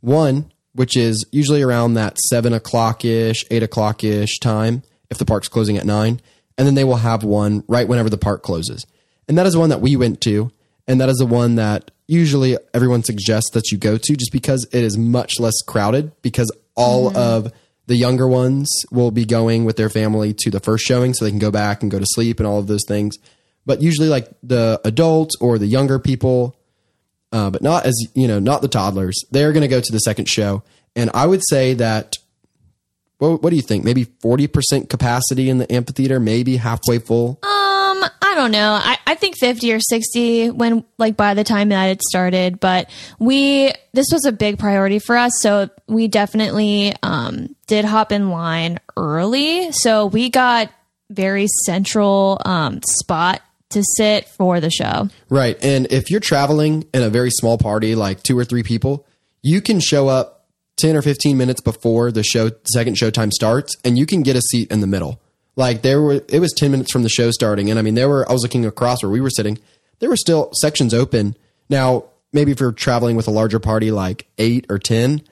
[0.00, 5.24] One, which is usually around that seven o'clock ish, eight o'clock ish time, if the
[5.24, 6.20] park's closing at nine,
[6.58, 8.84] and then they will have one right whenever the park closes.
[9.28, 10.50] And that is the one that we went to,
[10.86, 14.66] and that is the one that usually everyone suggests that you go to just because
[14.72, 17.52] it is much less crowded because all of
[17.86, 21.30] The younger ones will be going with their family to the first showing so they
[21.30, 23.16] can go back and go to sleep and all of those things.
[23.66, 26.56] But usually, like the adults or the younger people,
[27.32, 29.22] uh, but not as you know, not the toddlers.
[29.30, 30.62] They're going to go to the second show,
[30.96, 32.16] and I would say that.
[33.18, 33.84] What, what do you think?
[33.84, 37.38] Maybe forty percent capacity in the amphitheater, maybe halfway full.
[37.42, 38.04] Um,
[38.44, 38.72] don't know.
[38.72, 42.60] I, I think 50 or 60 when, like, by the time that it started.
[42.60, 45.32] But we, this was a big priority for us.
[45.40, 49.72] So we definitely um, did hop in line early.
[49.72, 50.70] So we got
[51.10, 55.08] very central um, spot to sit for the show.
[55.30, 55.56] Right.
[55.64, 59.06] And if you're traveling in a very small party, like two or three people,
[59.42, 63.74] you can show up 10 or 15 minutes before the show, second show time starts,
[63.84, 65.20] and you can get a seat in the middle.
[65.56, 67.70] Like there were, it was 10 minutes from the show starting.
[67.70, 69.58] And I mean, there were, I was looking across where we were sitting,
[70.00, 71.36] there were still sections open.
[71.68, 75.22] Now, maybe if you're traveling with a larger party, like eight or 10,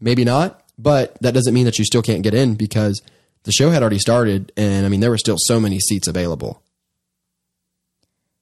[0.00, 3.00] maybe not, but that doesn't mean that you still can't get in because
[3.44, 4.52] the show had already started.
[4.56, 6.62] And I mean, there were still so many seats available.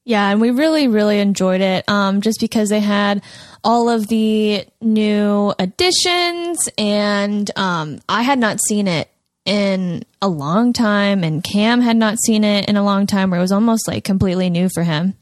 [0.07, 1.89] Yeah, and we really, really enjoyed it.
[1.89, 3.23] Um, just because they had
[3.63, 9.09] all of the new additions, and um, I had not seen it
[9.45, 13.39] in a long time, and Cam had not seen it in a long time, where
[13.39, 15.15] it was almost like completely new for him.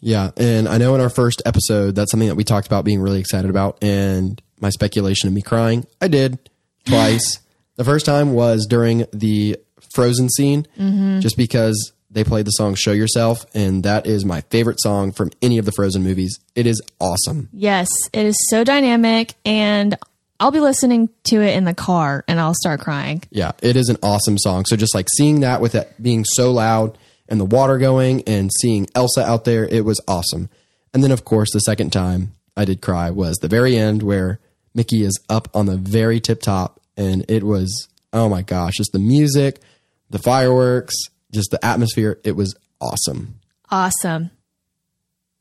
[0.00, 3.00] Yeah, and I know in our first episode that's something that we talked about being
[3.00, 6.38] really excited about, and my speculation of me crying, I did
[6.84, 7.40] twice.
[7.76, 9.58] the first time was during the
[9.94, 11.20] Frozen scene, mm-hmm.
[11.20, 15.30] just because they played the song "Show Yourself," and that is my favorite song from
[15.42, 16.38] any of the Frozen movies.
[16.54, 17.48] It is awesome.
[17.52, 19.96] Yes, it is so dynamic, and
[20.38, 23.22] I'll be listening to it in the car, and I'll start crying.
[23.30, 24.64] Yeah, it is an awesome song.
[24.66, 28.50] So just like seeing that with it being so loud and the water going and
[28.60, 30.48] seeing Elsa out there, it was awesome.
[30.94, 34.40] And then of course the second time I did cry was the very end where
[34.74, 38.92] Mickey is up on the very tip top and it was oh my gosh, just
[38.92, 39.60] the music,
[40.08, 40.94] the fireworks,
[41.32, 43.40] just the atmosphere, it was awesome.
[43.70, 44.30] Awesome.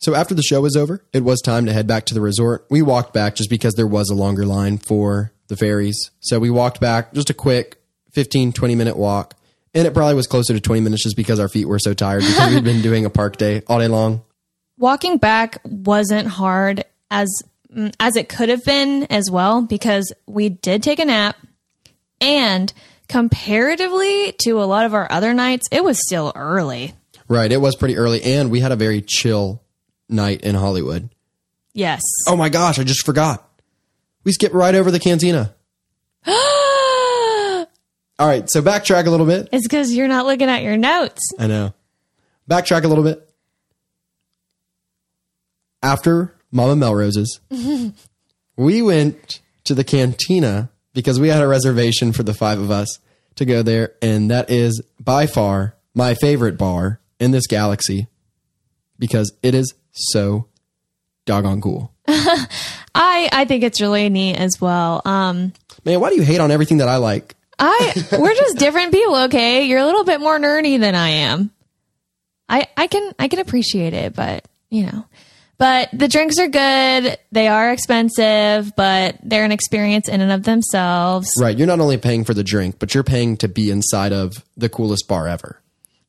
[0.06, 2.68] So after the show was over, it was time to head back to the resort.
[2.70, 6.12] We walked back just because there was a longer line for the ferries.
[6.20, 9.34] So we walked back just a quick 15, 20 minute walk.
[9.74, 12.22] And it probably was closer to 20 minutes just because our feet were so tired
[12.22, 14.22] because we'd been doing a park day all day long.
[14.78, 17.28] Walking back wasn't hard as
[18.00, 21.36] as it could have been as well because we did take a nap
[22.22, 22.72] and
[23.10, 26.94] comparatively to a lot of our other nights, it was still early.
[27.28, 27.52] Right.
[27.52, 29.64] It was pretty early and we had a very chill
[30.10, 31.10] night in Hollywood.
[31.74, 32.02] Yes.
[32.28, 33.48] Oh my gosh, I just forgot.
[34.24, 35.54] We skipped right over the cantina.
[36.28, 37.68] All
[38.20, 38.50] right.
[38.50, 39.50] So backtrack a little bit.
[39.52, 41.22] It's because you're not looking at your notes.
[41.38, 41.74] I know.
[42.50, 43.30] Backtrack a little bit.
[45.84, 47.40] After Mama Melrose's,
[48.56, 53.00] we went to the cantina because we had a reservation for the five of us
[53.36, 53.94] to go there.
[54.02, 58.08] And that is by far my favorite bar in this galaxy
[58.98, 60.48] because it is so
[61.26, 61.92] doggone cool.
[62.08, 65.02] I I think it's really neat as well.
[65.06, 65.54] Um,
[65.84, 67.36] Man, why do you hate on everything that I like?
[67.58, 69.66] I we're just different people, okay?
[69.66, 71.52] You're a little bit more nerdy than I am.
[72.48, 75.06] I I can I can appreciate it, but you know.
[75.58, 77.18] But the drinks are good.
[77.32, 81.30] They are expensive, but they're an experience in and of themselves.
[81.40, 81.58] Right.
[81.58, 84.68] You're not only paying for the drink, but you're paying to be inside of the
[84.68, 85.62] coolest bar ever.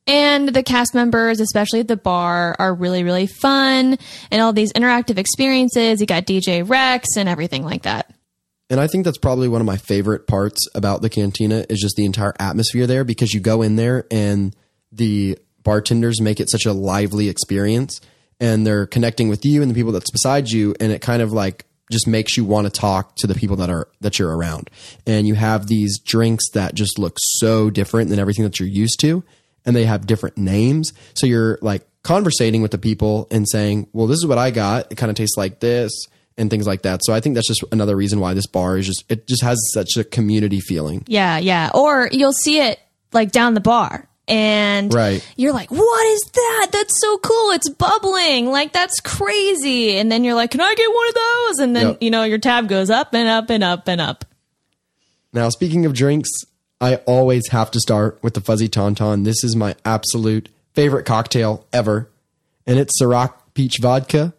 [0.07, 3.97] And the cast members, especially at the bar, are really, really fun
[4.31, 5.99] and all these interactive experiences.
[5.99, 8.13] You got DJ Rex and everything like that.
[8.69, 11.95] And I think that's probably one of my favorite parts about the cantina is just
[11.95, 14.55] the entire atmosphere there because you go in there and
[14.91, 18.01] the bartenders make it such a lively experience
[18.39, 21.31] and they're connecting with you and the people that's beside you and it kind of
[21.31, 24.69] like just makes you want to talk to the people that are that you're around.
[25.05, 28.99] And you have these drinks that just look so different than everything that you're used
[29.01, 29.23] to
[29.67, 30.93] and they have different names.
[31.13, 34.91] So you're like conversating with the people and saying, "Well, this is what I got.
[34.91, 35.91] It kind of tastes like this."
[36.39, 37.01] And things like that.
[37.03, 39.57] So I think that's just another reason why this bar is just it just has
[39.73, 41.03] such a community feeling.
[41.07, 41.71] Yeah, yeah.
[41.73, 42.79] Or you'll see it
[43.11, 44.07] like down the bar.
[44.27, 45.25] And Right.
[45.35, 46.67] you're like, what is that?
[46.73, 47.51] That's so cool.
[47.51, 48.51] It's bubbling.
[48.51, 49.97] Like, that's crazy.
[49.97, 51.59] And then you're like, can I get one of those?
[51.59, 51.97] And then, Yep.
[52.03, 54.25] you know, your tab goes up and up and up and up.
[55.33, 56.29] Now, speaking of drinks,
[56.79, 59.23] I always have to start with the fuzzy tauntaun.
[59.23, 62.09] This is my absolute favorite cocktail ever.
[62.65, 64.33] And it's Ciroc peach vodka.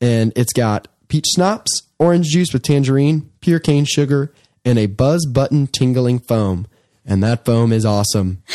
[0.00, 4.32] And it's got peach schnapps, orange juice with tangerine, pure cane sugar,
[4.64, 6.66] and a buzz button tingling foam.
[7.04, 8.42] And that foam is awesome.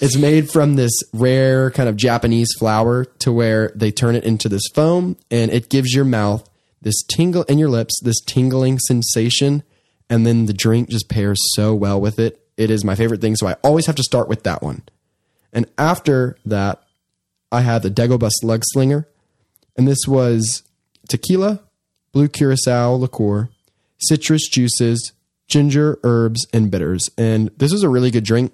[0.00, 4.48] it's made from this rare kind of Japanese flower to where they turn it into
[4.48, 6.48] this foam and it gives your mouth
[6.80, 9.62] this tingle in your lips, this tingling sensation.
[10.08, 12.40] And then the drink just pairs so well with it.
[12.56, 14.82] It is my favorite thing, so I always have to start with that one.
[15.52, 16.82] And after that,
[17.50, 19.08] I had the Dagobah Slug Slinger,
[19.76, 20.62] and this was
[21.08, 21.60] tequila,
[22.12, 23.48] blue curacao liqueur,
[23.98, 25.12] citrus juices,
[25.48, 27.08] ginger, herbs, and bitters.
[27.16, 28.52] And this was a really good drink.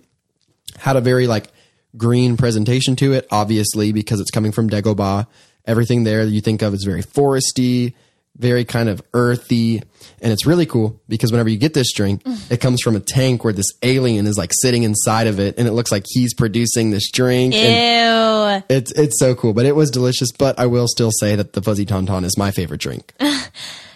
[0.78, 1.48] Had a very like
[1.96, 5.26] green presentation to it, obviously, because it's coming from Dagobah.
[5.66, 7.94] Everything there that you think of is very foresty,
[8.36, 9.82] very kind of earthy.
[10.22, 13.44] And it's really cool because whenever you get this drink, it comes from a tank
[13.44, 16.90] where this alien is like sitting inside of it and it looks like he's producing
[16.90, 17.54] this drink.
[17.54, 18.76] And Ew.
[18.76, 19.52] it's it's so cool.
[19.52, 20.32] But it was delicious.
[20.32, 23.14] But I will still say that the fuzzy tauntaun is my favorite drink.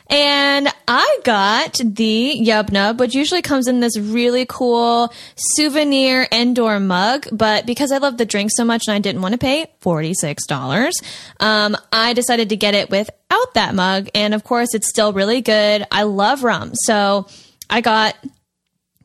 [0.08, 6.78] And I got the Yub Nub, which usually comes in this really cool souvenir indoor
[6.78, 7.26] mug.
[7.32, 10.92] But because I love the drink so much and I didn't want to pay $46,
[11.40, 14.08] um, I decided to get it without that mug.
[14.14, 15.86] And of course, it's still really good.
[15.90, 16.72] I love rum.
[16.74, 17.26] So
[17.70, 18.14] I got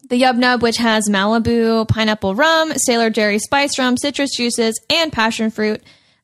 [0.09, 5.13] the Yub Nub, which has Malibu pineapple rum, Sailor Jerry spice rum, citrus juices, and
[5.13, 5.81] passion fruit.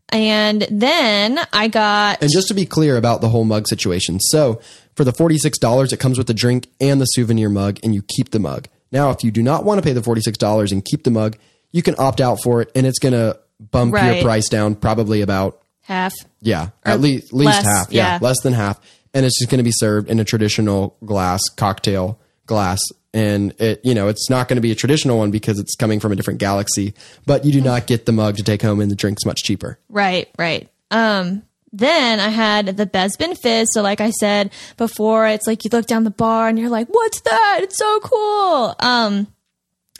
[0.09, 4.61] And then I got And just to be clear about the whole mug situation, so
[4.95, 8.31] for the $46, it comes with the drink and the souvenir mug, and you keep
[8.31, 8.67] the mug.
[8.91, 11.37] Now, if you do not want to pay the $46 and keep the mug,
[11.71, 15.21] you can opt out for it, and it's going to bump your price down probably
[15.21, 16.13] about, half.
[16.41, 17.91] yeah, at least, at least less, half.
[17.91, 18.19] Yeah, yeah.
[18.21, 18.79] less than half.
[19.13, 22.79] And it's just going to be served in a traditional glass, cocktail glass.
[23.15, 26.01] And it, you know, it's not going to be a traditional one because it's coming
[26.01, 26.93] from a different galaxy,
[27.25, 29.79] but you do not get the mug to take home, and the drink's much cheaper.
[29.87, 30.69] Right, right.
[30.91, 33.69] Um, then I had the Bespin Fizz.
[33.71, 36.87] So, like I said before, it's like you look down the bar and you're like,
[36.87, 37.59] "What's that?
[37.63, 39.27] It's so cool." Um,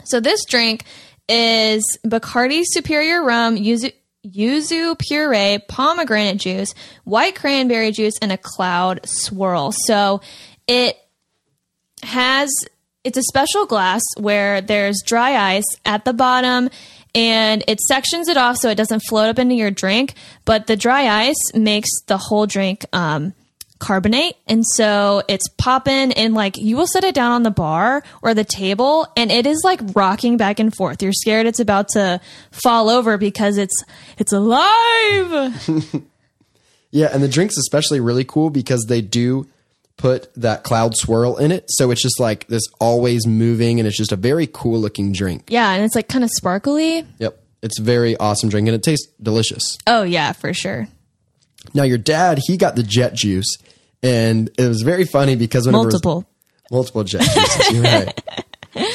[0.04, 0.84] so this drink
[1.30, 3.94] is Bacardi Superior Rum, yuzu,
[4.26, 6.74] yuzu puree, pomegranate juice,
[7.06, 9.72] white cranberry juice, and a cloud swirl.
[9.72, 10.22] So
[10.68, 10.98] it
[12.04, 12.52] has
[13.06, 16.70] it's a special glass where there's dry ice at the bottom
[17.14, 20.76] and it sections it off so it doesn't float up into your drink but the
[20.76, 23.34] dry ice makes the whole drink um,
[23.80, 24.36] carbonate.
[24.48, 28.34] And so it's popping and like you will set it down on the bar or
[28.34, 31.04] the table and it is like rocking back and forth.
[31.04, 32.20] You're scared it's about to
[32.52, 33.84] fall over because it's
[34.18, 35.70] it's alive!
[36.96, 39.48] Yeah, and the drink's especially really cool because they do
[39.98, 41.66] put that cloud swirl in it.
[41.70, 45.46] So it's just like this always moving and it's just a very cool looking drink.
[45.50, 47.40] yeah and it's like kind of sparkly Yep.
[47.62, 49.78] It's a very awesome drink and it tastes delicious.
[49.88, 50.88] oh yeah for sure
[51.74, 53.58] Now your dad, he got the jet juice
[54.04, 56.28] and it was very funny because whenever was- multiple
[56.72, 58.22] multiple jet juices, you're right.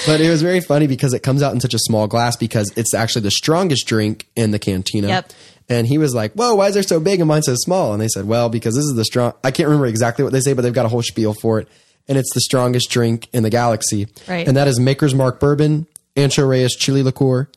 [0.06, 2.70] But it was very funny because it comes out in such a small glass because
[2.76, 5.08] it's actually the strongest drink in the cantina.
[5.08, 5.32] Yep.
[5.70, 8.02] And he was like, "Whoa, why is there so big and mine so small?" And
[8.02, 9.32] they said, "Well, because this is the strong.
[9.42, 11.68] I can't remember exactly what they say, but they've got a whole spiel for it,
[12.08, 14.08] and it's the strongest drink in the galaxy.
[14.28, 14.46] Right.
[14.46, 17.48] And that is Maker's Mark bourbon, Ancho Reyes chili liqueur,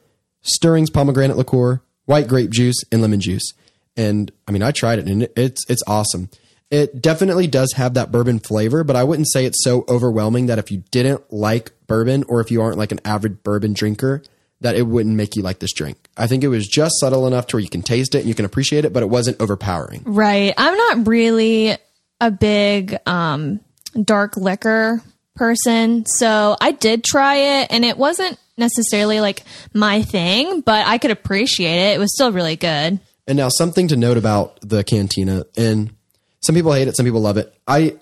[0.43, 3.54] Stirrings pomegranate liqueur, white grape juice, and lemon juice.
[3.97, 6.30] And I mean, I tried it, and it's it's awesome.
[6.69, 10.58] It definitely does have that bourbon flavor, but I wouldn't say it's so overwhelming that
[10.58, 14.23] if you didn't like bourbon or if you aren't like an avid bourbon drinker,
[14.63, 15.97] that it wouldn't make you like this drink.
[16.17, 18.34] I think it was just subtle enough to where you can taste it and you
[18.34, 20.04] can appreciate it, but it wasn't overpowering.
[20.06, 20.54] Right.
[20.58, 21.78] I'm not really
[22.19, 23.60] a big um,
[24.02, 25.02] dark liquor
[25.36, 26.06] person.
[26.06, 31.12] So I did try it and it wasn't necessarily like my thing, but I could
[31.12, 31.95] appreciate it.
[31.95, 32.99] It was still really good.
[33.28, 35.93] And now something to note about the cantina, and
[36.41, 37.54] some people hate it, some people love it.
[37.67, 37.97] I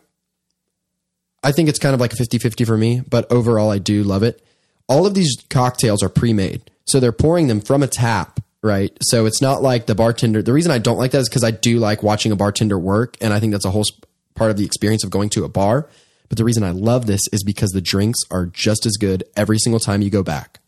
[1.43, 4.23] I think it's kind of like a 50-50 for me, but overall I do love
[4.23, 4.43] it.
[4.91, 6.69] All of these cocktails are pre-made.
[6.85, 8.91] So they're pouring them from a tap, right?
[9.01, 10.41] So it's not like the bartender.
[10.41, 13.15] The reason I don't like that is cuz I do like watching a bartender work
[13.21, 14.03] and I think that's a whole sp-
[14.35, 15.87] part of the experience of going to a bar.
[16.27, 19.59] But the reason I love this is because the drinks are just as good every
[19.59, 20.59] single time you go back.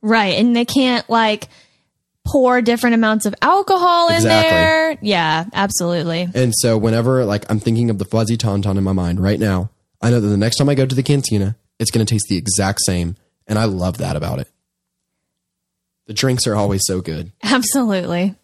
[0.00, 0.34] Right.
[0.38, 1.48] And they can't like
[2.26, 4.50] pour different amounts of alcohol in Exactly.
[4.50, 4.98] there.
[5.02, 6.28] Yeah, absolutely.
[6.34, 9.70] And so whenever like I'm thinking of the fuzzy tauntaun in my mind right now,
[10.00, 12.26] I know that the next time I go to the cantina, it's going to taste
[12.28, 14.48] the exact same, and I love that about it.
[16.06, 17.32] The drinks are always so good.
[17.42, 18.34] Absolutely.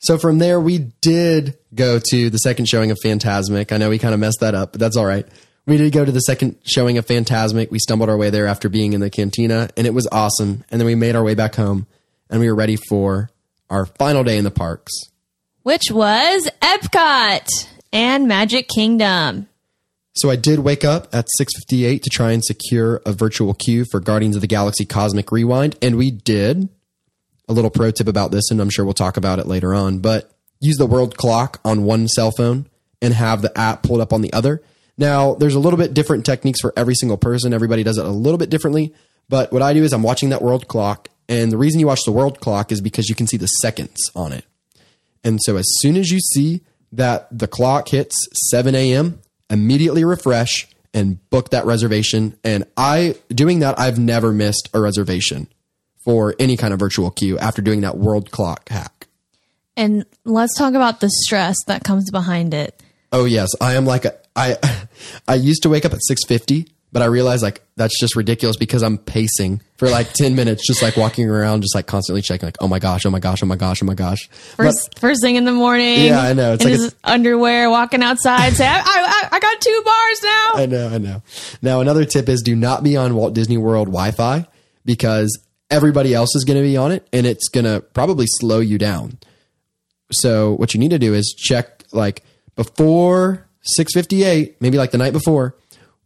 [0.00, 3.70] So from there, we did go to the second showing of Fantasmic.
[3.70, 5.26] I know we kind of messed that up, but that's all right.
[5.64, 7.70] We did go to the second showing of Fantasmic.
[7.70, 10.64] We stumbled our way there after being in the cantina, and it was awesome.
[10.70, 11.86] And then we made our way back home,
[12.28, 13.30] and we were ready for
[13.70, 14.92] our final day in the parks.
[15.62, 17.46] Which was Epcot
[17.92, 19.46] and Magic Kingdom.
[20.14, 24.00] So I did wake up at 6:58 to try and secure a virtual queue for
[24.00, 26.68] Guardians of the Galaxy Cosmic Rewind and we did.
[27.48, 29.98] A little pro tip about this and I'm sure we'll talk about it later on,
[29.98, 32.66] but use the world clock on one cell phone
[33.00, 34.62] and have the app pulled up on the other.
[34.96, 37.52] Now, there's a little bit different techniques for every single person.
[37.52, 38.94] Everybody does it a little bit differently.
[39.28, 41.08] But what I do is I'm watching that world clock.
[41.28, 44.10] And the reason you watch the world clock is because you can see the seconds
[44.14, 44.44] on it.
[45.24, 48.14] And so as soon as you see that the clock hits
[48.50, 49.20] 7 a.m.,
[49.52, 52.36] immediately refresh and book that reservation.
[52.44, 55.48] And I, doing that, I've never missed a reservation
[56.04, 59.06] for any kind of virtual queue after doing that world clock hack.
[59.76, 62.80] And let's talk about the stress that comes behind it.
[63.10, 64.56] Oh yes, I am like a I
[65.28, 68.82] I used to wake up at 6:50, but I realized like that's just ridiculous because
[68.82, 72.56] I'm pacing for like 10 minutes just like walking around just like constantly checking like
[72.60, 74.28] oh my gosh, oh my gosh, oh my gosh, oh my gosh.
[74.56, 76.04] First, first thing in the morning.
[76.04, 76.52] Yeah, I know.
[76.52, 80.50] It's in like his underwear, walking outside, say, I, I, I got two bars now.
[80.54, 81.22] I know, I know.
[81.62, 84.46] Now another tip is do not be on Walt Disney World Wi-Fi
[84.84, 85.38] because
[85.70, 88.76] everybody else is going to be on it and it's going to probably slow you
[88.76, 89.18] down.
[90.10, 92.22] So what you need to do is check like
[92.54, 95.56] before 658, maybe like the night before,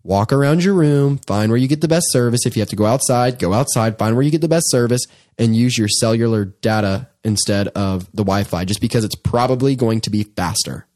[0.07, 2.47] walk around your room, find where you get the best service.
[2.47, 5.03] If you have to go outside, go outside, find where you get the best service
[5.37, 10.11] and use your cellular data instead of the Wi-Fi just because it's probably going to
[10.11, 10.87] be faster.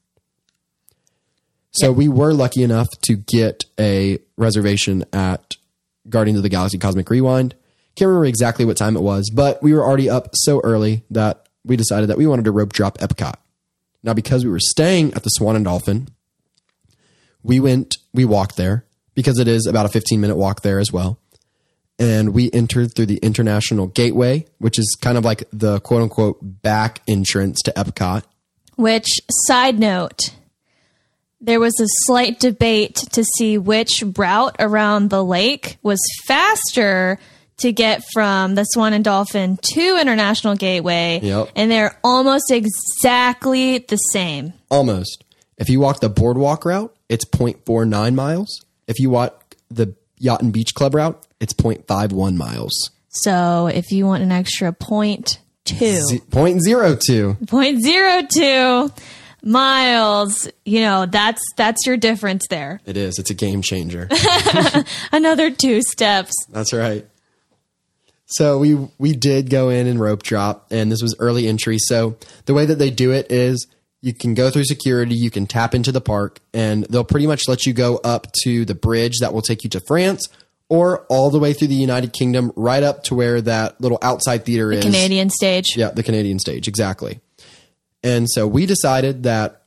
[1.72, 5.56] So we were lucky enough to get a reservation at
[6.08, 7.54] Guardians of the Galaxy Cosmic Rewind.
[7.96, 11.48] Can't remember exactly what time it was, but we were already up so early that
[11.64, 13.34] we decided that we wanted to rope drop Epcot.
[14.02, 16.08] Now, because we were staying at the Swan and Dolphin,
[17.42, 18.86] we went, we walked there
[19.20, 21.18] because it is about a 15 minute walk there as well.
[21.98, 26.38] And we entered through the International Gateway, which is kind of like the quote unquote
[26.40, 28.22] back entrance to Epcot.
[28.76, 29.06] Which,
[29.46, 30.18] side note,
[31.42, 37.18] there was a slight debate to see which route around the lake was faster
[37.58, 41.20] to get from the Swan and Dolphin to International Gateway.
[41.22, 41.50] Yep.
[41.54, 44.54] And they're almost exactly the same.
[44.70, 45.24] Almost.
[45.58, 48.64] If you walk the boardwalk route, it's 0.49 miles.
[48.90, 52.90] If you walk the Yacht and Beach Club route, it's 0.51 miles.
[53.08, 57.48] So if you want an extra point two, Z- 0.02.
[57.48, 58.92] point zero two
[59.44, 62.80] miles, you know, that's that's your difference there.
[62.84, 63.18] It is.
[63.20, 64.08] It's a game changer.
[65.12, 66.32] Another two steps.
[66.50, 67.06] That's right.
[68.26, 71.78] So we we did go in and rope drop, and this was early entry.
[71.78, 72.16] So
[72.46, 73.66] the way that they do it is
[74.02, 77.42] you can go through security, you can tap into the park, and they'll pretty much
[77.48, 80.26] let you go up to the bridge that will take you to France,
[80.68, 84.44] or all the way through the United Kingdom, right up to where that little outside
[84.46, 84.84] theater is.
[84.84, 85.76] Canadian stage.
[85.76, 87.20] Yeah, the Canadian stage, exactly.
[88.02, 89.62] And so we decided that,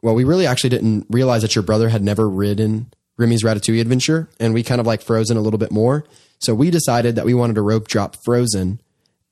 [0.00, 4.30] well, we really actually didn't realize that your brother had never ridden Remy's Ratatouille Adventure,
[4.40, 6.04] and we kind of like Frozen a little bit more.
[6.38, 8.80] So we decided that we wanted to rope drop Frozen,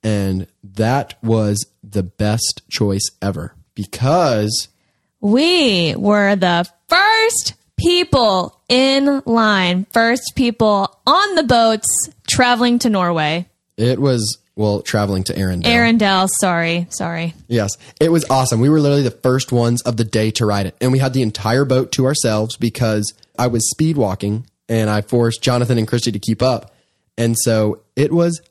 [0.03, 4.67] and that was the best choice ever because
[5.21, 11.87] We were the first people in line, first people on the boats
[12.27, 13.47] traveling to Norway.
[13.77, 15.65] it was, well, traveling to Arendelle.
[15.65, 17.35] Arendelle, sorry, sorry.
[17.47, 17.69] Yes,
[18.01, 18.59] it was awesome.
[18.59, 20.75] We were literally the first ones of the day to ride it.
[20.81, 25.01] And we had the entire boat to ourselves because I was speed walking and I
[25.01, 26.73] forced Jonathan and Christy to keep up.
[27.19, 28.41] And so it was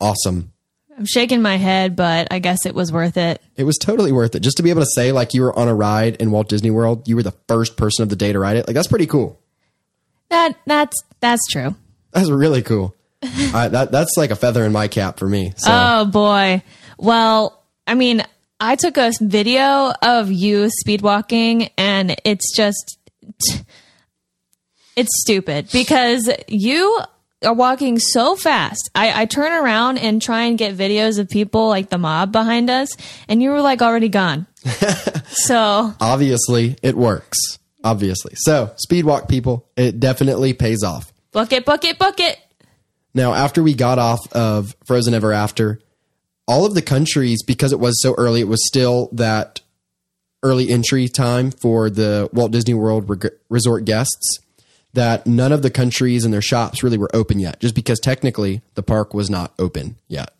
[0.00, 0.52] awesome.
[0.98, 3.42] I'm shaking my head, but I guess it was worth it.
[3.54, 4.40] It was totally worth it.
[4.40, 6.70] Just to be able to say, like, you were on a ride in Walt Disney
[6.70, 8.66] World, you were the first person of the day to ride it.
[8.66, 9.38] Like, that's pretty cool.
[10.30, 11.76] That that's that's true.
[12.12, 12.94] That's really cool.
[13.22, 15.52] I, that, that's like a feather in my cap for me.
[15.56, 16.62] So, Oh boy.
[16.98, 18.24] Well, I mean,
[18.58, 22.98] I took a video of you speed walking and it's just
[24.96, 27.00] it's stupid because you
[27.42, 28.90] are walking so fast.
[28.94, 32.70] I, I turn around and try and get videos of people like the mob behind
[32.70, 32.96] us,
[33.28, 34.46] and you were like already gone.
[35.28, 37.38] so obviously, it works.
[37.84, 38.32] Obviously.
[38.34, 41.12] So, speed walk people, it definitely pays off.
[41.30, 42.36] book it, book it, book it.
[43.14, 45.80] Now, after we got off of Frozen Ever After,
[46.48, 49.60] all of the countries, because it was so early, it was still that
[50.42, 53.08] early entry time for the Walt Disney World
[53.48, 54.38] resort guests.
[54.96, 58.62] That none of the countries and their shops really were open yet, just because technically
[58.74, 60.34] the park was not open yet.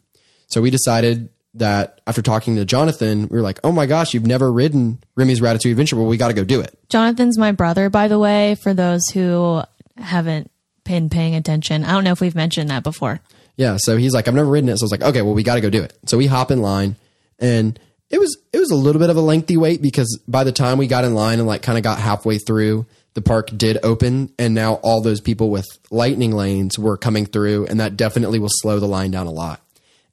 [0.46, 4.26] So we decided that after talking to Jonathan, we were like, "Oh my gosh, you've
[4.26, 5.96] never ridden Remy's Ratatouille Adventure?
[5.96, 9.02] Well, we got to go do it." Jonathan's my brother, by the way, for those
[9.12, 9.62] who
[9.98, 10.50] haven't
[10.84, 11.84] been paying attention.
[11.84, 13.20] I don't know if we've mentioned that before.
[13.56, 14.78] Yeah, so he's like, I've never ridden it.
[14.78, 15.96] So I was like, okay, well, we got to go do it.
[16.06, 16.96] So we hop in line,
[17.38, 17.78] and
[18.10, 20.78] it was it was a little bit of a lengthy wait because by the time
[20.78, 22.86] we got in line and like kind of got halfway through,
[23.16, 27.66] the park did open, and now all those people with lightning lanes were coming through,
[27.66, 29.62] and that definitely will slow the line down a lot.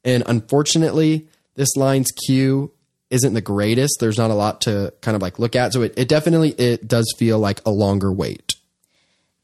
[0.02, 2.72] And unfortunately, this line's queue
[3.10, 3.98] isn't the greatest.
[4.00, 6.88] There's not a lot to kind of like look at, so it, it definitely it
[6.88, 8.54] does feel like a longer wait.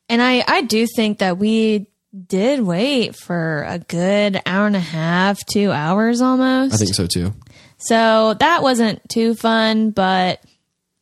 [0.08, 1.86] And I, I do think that we
[2.26, 6.74] did wait for a good hour and a half, two hours almost.
[6.74, 7.34] I think so too.
[7.76, 10.42] So that wasn't too fun, but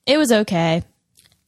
[0.07, 0.83] it was okay.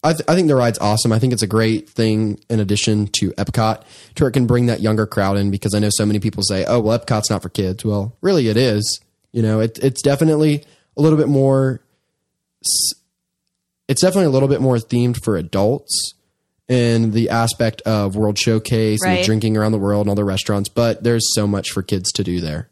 [0.02, 1.12] I, th- I think the ride's awesome.
[1.12, 3.82] I think it's a great thing in addition to Epcot
[4.14, 6.42] to where it can bring that younger crowd in because I know so many people
[6.42, 7.84] say, oh, well, Epcot's not for kids.
[7.84, 9.00] Well, really, it is.
[9.32, 10.64] You know, it, it's definitely
[10.96, 11.82] a little bit more,
[13.88, 16.14] it's definitely a little bit more themed for adults
[16.68, 19.18] in the aspect of World Showcase and Right.
[19.18, 22.10] the drinking around the world and all the restaurants, but there's so much for kids
[22.12, 22.70] to do there.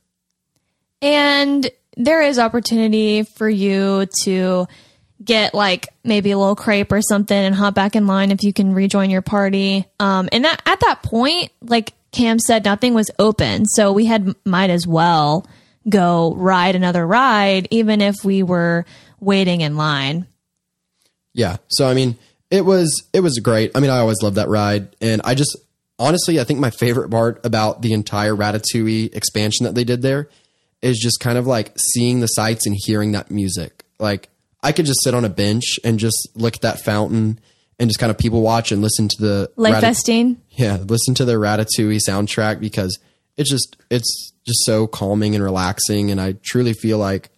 [1.02, 4.66] And there is opportunity for you to
[5.22, 8.52] get like maybe a little crepe or something and hop back in line if you
[8.52, 9.84] can rejoin your party.
[9.98, 14.34] Um, and that at that point, like Cam said, nothing was open, so we had
[14.44, 15.46] might as well
[15.88, 18.84] go ride another ride, even if we were
[19.20, 20.26] waiting in line.
[21.34, 21.58] Yeah.
[21.68, 22.16] So I mean,
[22.50, 23.72] it was it was great.
[23.74, 25.56] I mean, I always loved that ride, and I just
[25.98, 30.28] honestly, I think my favorite part about the entire Ratatouille expansion that they did there
[30.80, 33.84] is just kind of like seeing the sights and hearing that music.
[33.98, 34.28] Like
[34.68, 37.40] I could just sit on a bench and just look at that fountain
[37.78, 40.42] and just kind of people watch and listen to the Lake Ratat- Festin.
[40.50, 42.98] yeah, listen to the Ratatouille soundtrack because
[43.38, 47.30] it's just it's just so calming and relaxing, and I truly feel like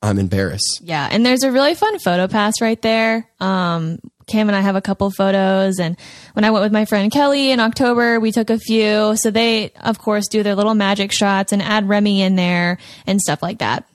[0.00, 0.62] I'm in Paris.
[0.80, 3.28] Yeah, and there's a really fun photo pass right there.
[3.40, 5.96] Um, Cam and I have a couple photos, and
[6.34, 9.16] when I went with my friend Kelly in October, we took a few.
[9.16, 12.78] So they, of course, do their little magic shots and add Remy in there
[13.08, 13.88] and stuff like that.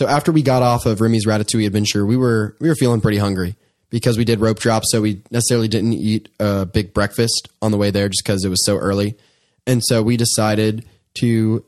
[0.00, 3.18] So after we got off of Remy's Ratatouille adventure, we were we were feeling pretty
[3.18, 3.54] hungry
[3.90, 7.76] because we did rope drop, so we necessarily didn't eat a big breakfast on the
[7.76, 9.18] way there just because it was so early.
[9.66, 10.86] And so we decided
[11.16, 11.66] to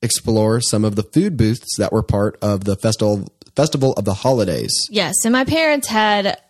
[0.00, 4.14] explore some of the food booths that were part of the festival festival of the
[4.14, 4.72] holidays.
[4.88, 6.40] Yes, and my parents had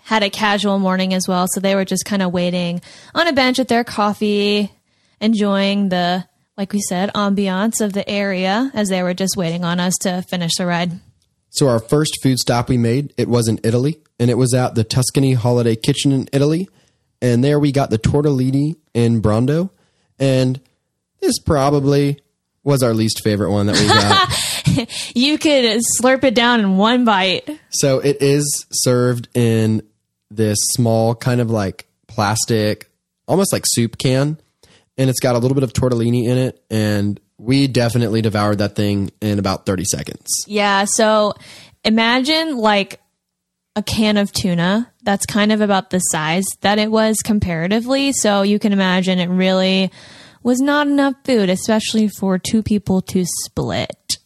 [0.00, 2.80] had a casual morning as well, so they were just kind of waiting
[3.14, 4.72] on a bench with their coffee,
[5.20, 6.24] enjoying the
[6.62, 10.22] like we said ambiance of the area as they were just waiting on us to
[10.22, 10.92] finish the ride.
[11.50, 14.76] So our first food stop we made, it was in Italy, and it was at
[14.76, 16.68] the Tuscany Holiday Kitchen in Italy.
[17.20, 19.70] And there we got the tortellini in Brodo,
[20.20, 20.60] and
[21.20, 22.20] this probably
[22.62, 24.88] was our least favorite one that we got.
[25.14, 27.46] You could slurp it down in one bite.
[27.70, 29.82] so it is served in
[30.30, 32.88] this small kind of like plastic,
[33.26, 34.38] almost like soup can,
[34.98, 38.76] and it's got a little bit of tortellini in it, and we definitely devoured that
[38.76, 40.28] thing in about 30 seconds.
[40.46, 41.34] Yeah, so
[41.84, 43.00] imagine like
[43.74, 48.12] a can of tuna that's kind of about the size that it was comparatively.
[48.12, 49.90] So you can imagine it really
[50.42, 54.18] was not enough food, especially for two people to split.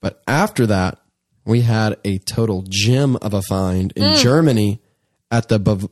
[0.00, 0.98] But after that,
[1.44, 4.22] we had a total gem of a find in mm.
[4.22, 4.82] Germany
[5.30, 5.90] at the Bav-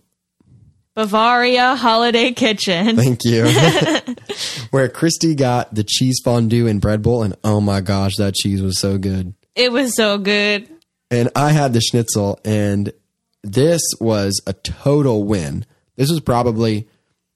[0.95, 2.97] Bavaria Holiday Kitchen.
[2.97, 3.45] thank you,
[4.71, 8.63] where Christy got the cheese fondue and bread bowl, and oh my gosh, that cheese
[8.63, 9.35] was so good.
[9.57, 10.69] It was so good.
[11.11, 12.93] And I had the schnitzel, and
[13.43, 15.67] this was a total win.
[15.97, 16.89] This was probably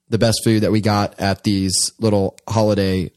[0.09, 3.11] the best food that we got at these little holiday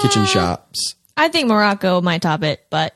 [0.00, 0.28] kitchen mm.
[0.28, 0.94] shops.
[1.16, 2.94] I think Morocco might top it, but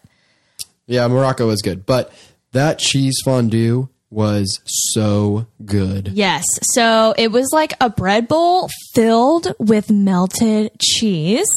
[0.87, 2.13] Yeah, Morocco was good, but
[2.53, 6.09] that cheese fondue was so good.
[6.09, 6.45] yes.
[6.75, 11.49] So it was like a bread bowl filled with melted cheese.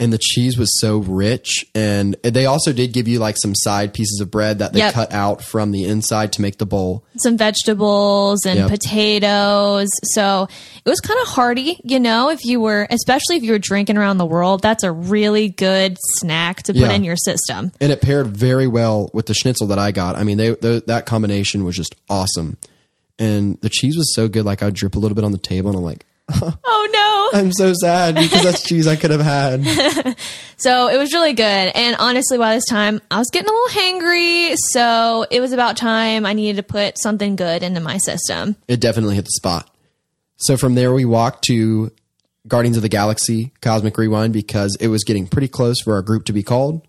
[0.00, 3.92] And the cheese was so rich and they also did give you like some side
[3.92, 4.94] pieces of bread that they Yep.
[4.94, 8.70] cut out from the inside to make the bowl some vegetables and Yep.
[8.70, 9.88] potatoes.
[10.14, 10.48] So
[10.84, 13.96] it was kind of hearty, you know, if you were, especially if you were drinking
[13.96, 16.92] around the world, that's a really good snack to put Yeah.
[16.92, 17.72] in your system.
[17.80, 20.80] and it paired very well with the schnitzel that i got i mean they, they
[20.86, 22.56] that combination was just awesome
[23.18, 25.68] and the cheese was so good like i'd drip a little bit on the table
[25.70, 26.04] and i'm like
[26.64, 27.38] Oh no.
[27.40, 29.64] i'm so sad because that's cheese i could have had
[30.60, 31.44] So it was really good.
[31.44, 34.56] And honestly, by this time, I was getting a little hangry.
[34.72, 38.56] So it was about time I needed to put something good into my system.
[38.66, 39.70] it definitely hit the spot
[40.36, 41.92] so from there we walked to
[42.48, 46.24] guardians of the galaxy cosmic rewind because it was getting pretty close for our group
[46.24, 46.86] to be called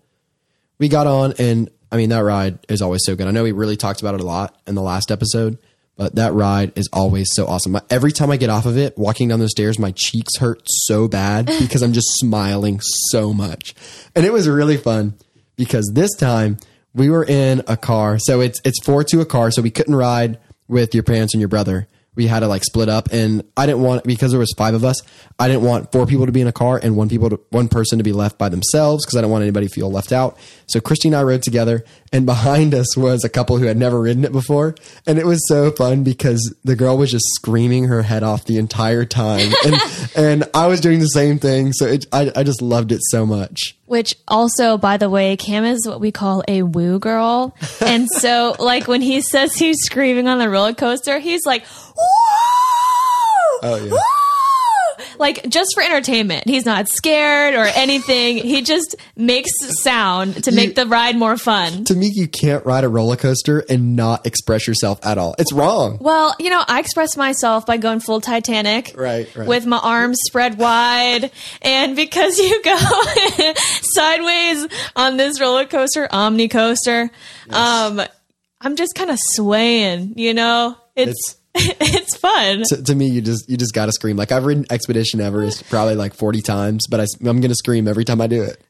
[0.78, 3.52] we got on and i mean that ride is always so good i know we
[3.52, 5.58] really talked about it a lot in the last episode
[6.00, 9.28] but that ride is always so awesome every time i get off of it walking
[9.28, 12.80] down those stairs my cheeks hurt so bad because i'm just smiling
[13.10, 13.74] so much
[14.16, 15.14] and it was really fun
[15.56, 16.56] because this time
[16.94, 19.94] we were in a car so it's it's four to a car so we couldn't
[19.94, 20.38] ride
[20.68, 21.86] with your parents and your brother
[22.16, 24.84] we had to like split up and I didn't want because there was five of
[24.84, 25.00] us.
[25.38, 27.68] I didn't want four people to be in a car and one people to, one
[27.68, 30.36] person to be left by themselves because I didn't want anybody to feel left out.
[30.66, 34.00] So Christy and I rode together and behind us was a couple who had never
[34.00, 34.74] ridden it before.
[35.06, 38.58] And it was so fun because the girl was just screaming her head off the
[38.58, 39.52] entire time.
[39.64, 39.76] And,
[40.16, 41.72] and I was doing the same thing.
[41.72, 43.76] So it, I, I just loved it so much.
[43.86, 47.56] Which also, by the way, Cam is what we call a woo girl.
[47.80, 51.62] And so, like, when he says he's screaming on the roller coaster, he's like,
[51.96, 52.04] woo!
[53.62, 53.98] Oh, yeah.
[55.20, 56.48] Like, just for entertainment.
[56.48, 58.38] He's not scared or anything.
[58.38, 59.50] He just makes
[59.82, 61.84] sound to make the ride more fun.
[61.84, 65.34] To me, you can't ride a roller coaster and not express yourself at all.
[65.38, 65.98] It's wrong.
[66.00, 68.94] Well, you know, I express myself by going full Titanic.
[68.96, 69.46] Right, right.
[69.46, 71.30] With my arms spread wide.
[71.60, 72.78] And because you go
[73.82, 77.10] sideways on this roller coaster, Omni coaster,
[77.50, 78.00] um,
[78.58, 80.78] I'm just kind of swaying, you know?
[80.96, 81.39] It's it's
[82.20, 82.62] fun.
[82.68, 84.16] to, to me, you just you just got to scream.
[84.16, 88.04] Like I've ridden Expedition Everest probably like forty times, but I, am gonna scream every
[88.04, 88.62] time I do it.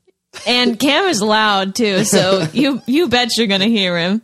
[0.47, 4.23] And Cam is loud too, so you you bet you're gonna hear him.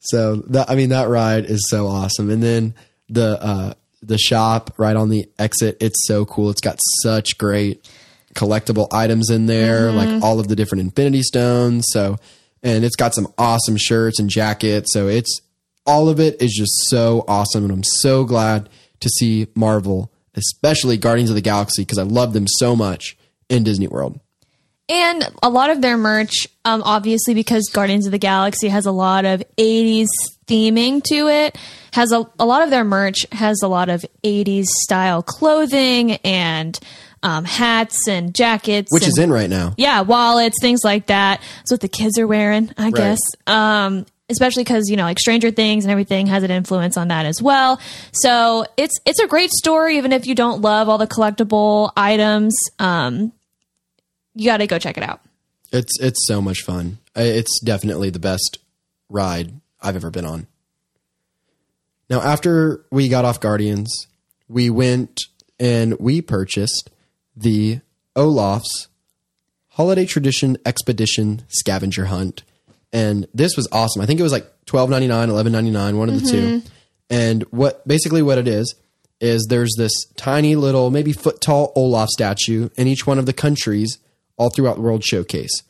[0.00, 2.74] So that I mean that ride is so awesome, and then
[3.08, 6.50] the uh, the shop right on the exit, it's so cool.
[6.50, 7.88] It's got such great
[8.34, 11.84] collectible items in there, like all of the different Infinity Stones.
[11.88, 12.16] So,
[12.62, 14.92] and it's got some awesome shirts and jackets.
[14.92, 15.40] So it's
[15.88, 18.68] all of it is just so awesome, and I'm so glad
[19.00, 23.16] to see Marvel, especially Guardians of the Galaxy, because I love them so much
[23.48, 24.20] in Disney World.
[24.90, 28.92] And a lot of their merch, um, obviously, because Guardians of the Galaxy has a
[28.92, 30.06] lot of 80s
[30.46, 31.58] theming to it,
[31.92, 36.78] has a, a lot of their merch has a lot of 80s style clothing and
[37.22, 38.92] um, hats and jackets.
[38.92, 39.74] Which and, is in right now.
[39.76, 41.42] Yeah, wallets, things like that.
[41.58, 43.18] That's what the kids are wearing, I guess.
[43.46, 47.26] Um, especially because you know like stranger things and everything has an influence on that
[47.26, 47.80] as well
[48.12, 52.54] so it's it's a great story even if you don't love all the collectible items
[52.78, 53.32] um
[54.34, 55.20] you got to go check it out
[55.72, 56.98] It's it's so much fun.
[57.14, 58.58] It's definitely the best
[59.08, 59.52] ride
[59.82, 60.46] I've ever been on.
[62.08, 64.06] Now, after we got off Guardians,
[64.48, 65.20] we went
[65.60, 66.90] and we purchased
[67.36, 67.80] the
[68.16, 68.88] Olaf's
[69.70, 72.44] Holiday Tradition Expedition Scavenger Hunt,
[72.92, 74.02] and this was awesome.
[74.02, 76.42] I think it was like twelve ninety nine, eleven ninety nine, one of the two.
[76.42, 76.68] Mm-hmm.
[77.10, 78.74] And what basically what it is
[79.20, 83.32] is there's this tiny little, maybe foot tall Olaf statue in each one of the
[83.32, 83.98] countries
[84.36, 85.62] all throughout the World Showcase.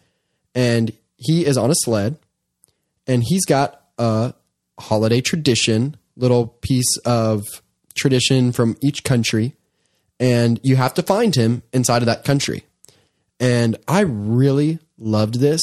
[0.54, 2.18] And he is on a sled
[3.06, 4.34] and he's got a
[4.78, 7.44] holiday tradition little piece of
[7.94, 9.54] tradition from each country.
[10.20, 12.64] And you have to find him inside of that country.
[13.40, 15.62] And i really loved this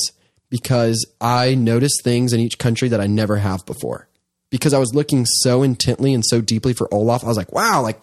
[0.55, 4.07] because i noticed things in each country that i never have before.
[4.49, 7.81] Because i was looking so intently and so deeply for olaf i was like wow
[7.81, 7.99] like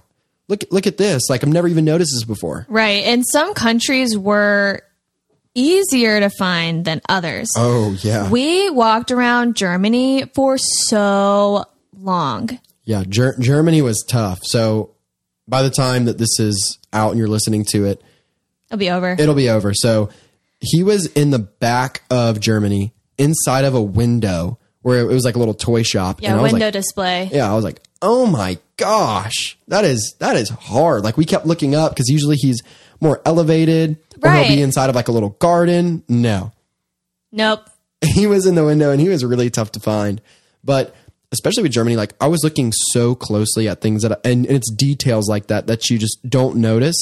[0.48, 1.30] look look at this.
[1.30, 2.66] Like i've never even noticed this before.
[2.68, 3.04] Right.
[3.04, 4.82] And some countries were
[5.54, 7.48] easier to find than others.
[7.56, 8.28] Oh yeah.
[8.30, 11.64] We walked around germany for so
[11.98, 12.58] long.
[12.84, 14.40] Yeah, Ger- Germany was tough.
[14.42, 14.90] So
[15.46, 18.02] by the time that this is out and you're listening to it,
[18.68, 19.16] it'll be over.
[19.18, 19.72] it'll be over.
[19.74, 20.10] So
[20.62, 25.34] he was in the back of Germany, inside of a window where it was like
[25.36, 26.20] a little toy shop.
[26.22, 29.84] yeah and I was window like, display yeah, I was like, oh my gosh, that
[29.84, 31.04] is that is hard.
[31.04, 32.62] Like we kept looking up because usually he's
[33.00, 34.46] more elevated, or Right.
[34.46, 36.02] he'll be inside of like a little garden.
[36.08, 36.52] No,
[37.32, 37.68] nope
[38.04, 40.20] he was in the window and he was really tough to find.
[40.64, 40.94] But
[41.30, 44.70] especially with Germany, like I was looking so closely at things that, and, and it's
[44.72, 46.96] details like that that you just don't notice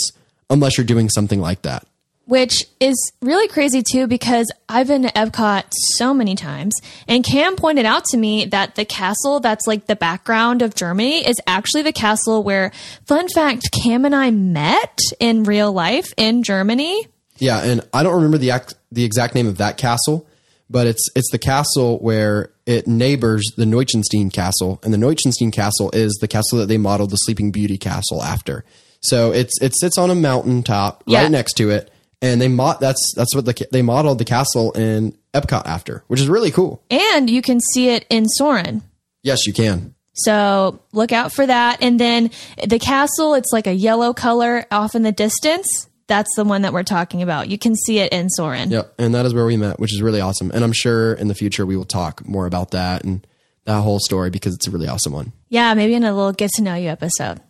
[0.48, 1.86] unless you're doing something like that.
[2.30, 5.64] Which is really crazy too because I've been to Epcot
[5.96, 6.74] so many times
[7.08, 11.26] and Cam pointed out to me that the castle that's like the background of Germany
[11.26, 12.70] is actually the castle where
[13.06, 17.06] fun fact Cam and I met in real life in Germany.
[17.38, 20.26] Yeah, and I don't remember the act, the exact name of that castle,
[20.68, 25.90] but it's it's the castle where it neighbors the Neuschwanstein Castle, and the Neuschwanstein Castle
[25.92, 28.64] is the castle that they modeled the Sleeping Beauty Castle after.
[29.00, 31.22] So it's it sits on a mountaintop Yeah.
[31.22, 31.89] right next to it,
[32.22, 36.20] and they mo- that's that's what the they modeled the castle in Epcot after, which
[36.20, 36.82] is really cool.
[36.90, 38.82] And you can see it in Soarin'.
[39.22, 39.94] Yes, you can.
[40.14, 41.82] So look out for that.
[41.82, 42.30] And then
[42.66, 45.88] the castle, it's like a yellow color off in the distance.
[46.08, 47.48] That's the one that we're talking about.
[47.48, 48.70] You can see it in Soarin'.
[48.70, 50.50] Yep, and that is where we met, which is really awesome.
[50.52, 53.24] And I'm sure in the future we will talk more about that and
[53.64, 55.32] that whole story because it's a really awesome one.
[55.48, 57.40] Yeah, maybe in a little get to know you episode.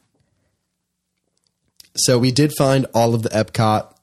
[1.96, 3.94] So we did find all of the Epcot.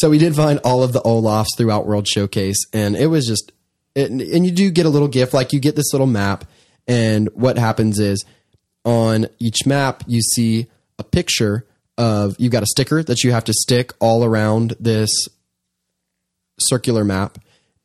[0.00, 3.52] So we did find all of the Olafs throughout World Showcase, and it was just,
[3.94, 6.46] it, and you do get a little gift, like you get this little map,
[6.88, 8.24] and what happens is
[8.82, 11.66] on each map, you see a picture
[11.98, 15.10] of you've got a sticker that you have to stick all around this
[16.58, 17.38] circular map.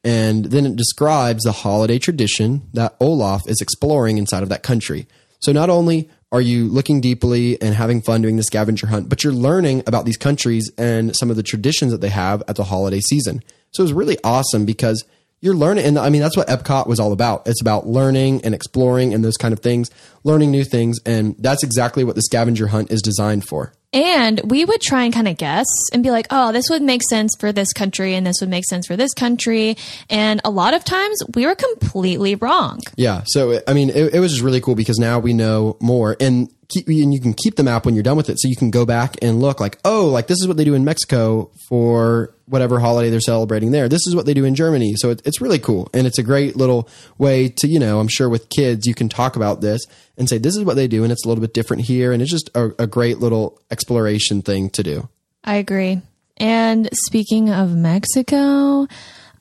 [0.05, 5.05] And then it describes the holiday tradition that Olaf is exploring inside of that country.
[5.41, 9.23] So not only are you looking deeply and having fun doing the scavenger hunt, but
[9.23, 12.65] you're learning about these countries and some of the traditions that they have at the
[12.65, 13.41] holiday season.
[13.71, 15.05] So it was really awesome because
[15.39, 15.85] you're learning.
[15.85, 17.47] And I mean, that's what Epcot was all about.
[17.47, 19.89] It's about learning and exploring and those kind of things,
[20.25, 20.99] learning new things.
[21.05, 23.71] And that's exactly what the scavenger hunt is designed for.
[23.95, 27.01] And we would try and kind of guess and be like, oh, this would make
[27.09, 29.77] sense for this country and this would make sense for this country.
[30.09, 32.81] And a lot of times we were completely wrong.
[32.97, 33.23] Yeah.
[33.25, 36.51] So, I mean, it, it was just really cool because now we know more and
[36.69, 38.39] keep, and you can keep the map when you're done with it.
[38.39, 40.73] So you can go back and look like, oh, like this is what they do
[40.73, 43.89] in Mexico for whatever holiday they're celebrating there.
[43.89, 44.93] This is what they do in Germany.
[44.97, 45.89] So it, it's really cool.
[45.93, 46.87] And it's a great little
[47.17, 49.81] way to, you know, I'm sure with kids, you can talk about this
[50.17, 51.03] and say, this is what they do.
[51.03, 52.11] And it's a little bit different here.
[52.11, 55.09] And it's just a, a great little exploration thing to do.
[55.43, 56.01] I agree.
[56.37, 58.87] And speaking of Mexico,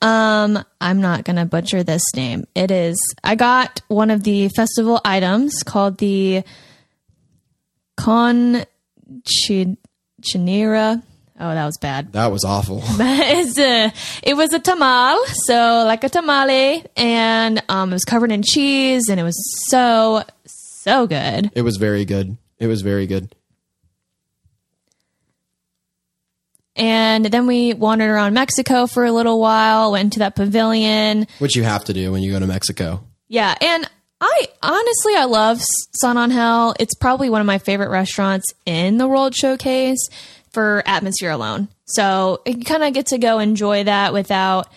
[0.01, 2.47] um, I'm not going to butcher this name.
[2.55, 6.45] It is, I got one of the festival items called the
[7.97, 8.65] Con
[10.23, 11.03] Chinera.
[11.41, 12.13] Oh, that was bad.
[12.13, 12.83] That was awful.
[13.59, 13.93] a,
[14.23, 19.09] it was a tamal, so like a tamale, and um, it was covered in cheese,
[19.09, 19.37] and it was
[19.69, 21.51] so so good.
[21.55, 22.37] It was very good.
[22.59, 23.35] It was very good.
[26.77, 31.27] And then we wandered around Mexico for a little while, went to that pavilion.
[31.39, 33.05] Which you have to do when you go to Mexico.
[33.29, 33.89] Yeah, and
[34.21, 36.75] I honestly I love San Angel.
[36.79, 40.09] It's probably one of my favorite restaurants in the World Showcase
[40.53, 41.69] for atmosphere alone.
[41.85, 44.69] So you kind of get to go enjoy that without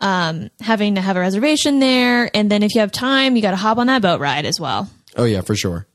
[0.00, 2.30] um, having to have a reservation there.
[2.34, 4.58] And then if you have time, you got to hop on that boat ride as
[4.58, 4.90] well.
[5.16, 5.86] Oh yeah, for sure.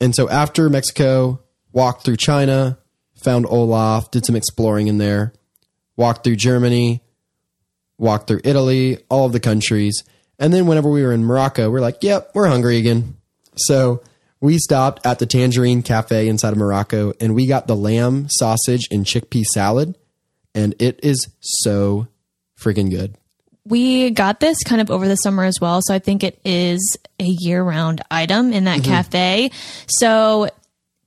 [0.00, 1.40] And so after Mexico,
[1.72, 2.78] walked through China,
[3.14, 5.32] found Olaf, did some exploring in there,
[5.96, 7.02] walked through Germany,
[7.98, 10.02] walked through Italy, all of the countries.
[10.38, 13.16] And then whenever we were in Morocco, we're like, yep, we're hungry again.
[13.56, 14.02] So
[14.40, 18.82] we stopped at the Tangierine Cafe inside of Morocco and we got the lamb sausage
[18.90, 19.96] and chickpea salad.
[20.54, 22.08] And it is so
[22.58, 23.16] freaking good.
[23.64, 25.80] We got this kind of over the summer as well.
[25.82, 29.50] So I think it is a year round item in that cafe.
[29.88, 30.48] So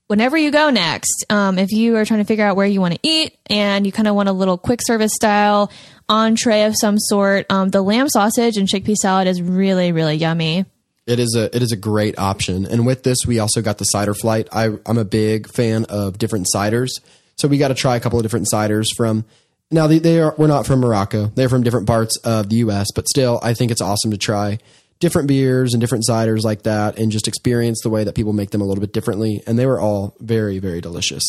[0.07, 2.95] whenever you go next, um, if you are trying to figure out where you want
[2.95, 5.71] to eat and you kind of want a little quick service style
[6.09, 10.65] entree of some sort, um, the lamb sausage and chickpea salad is really, really yummy.
[11.09, 12.65] It is a it is a great option.
[12.67, 14.47] And with this, we also got the cider flight.
[14.51, 16.89] I, I'm a big fan of different ciders,
[17.35, 19.25] so we got to try a couple of different ciders from.
[19.71, 21.27] Now they, they are we're not from Morocco.
[21.27, 22.87] They're from different parts of the U.S.
[22.93, 24.59] But still, I think it's awesome to try
[24.99, 28.51] different beers and different ciders like that, and just experience the way that people make
[28.51, 29.41] them a little bit differently.
[29.47, 31.23] And they were all very very delicious.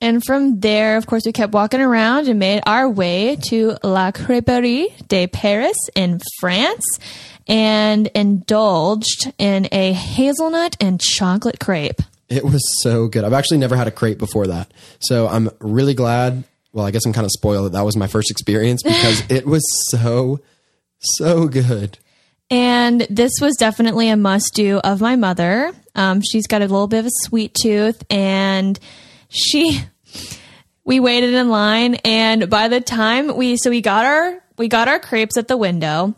[0.00, 4.12] And from there, of course, we kept walking around and made our way to La
[4.12, 6.84] Crêperie de Paris in France
[7.46, 12.00] and indulged in a hazelnut and chocolate crepe.
[12.30, 13.24] It was so good.
[13.24, 14.70] I've actually never had a crepe before that.
[15.00, 16.44] So I'm really glad.
[16.72, 19.46] Well, I guess I'm kind of spoiled that that was my first experience because it
[19.46, 20.40] was so,
[21.00, 21.98] so good.
[22.50, 25.72] And this was definitely a must do of my mother.
[25.94, 28.78] Um, she's got a little bit of a sweet tooth and
[29.30, 29.80] she,
[30.84, 34.88] we waited in line and by the time we, so we got our, we got
[34.88, 36.14] our crepes at the window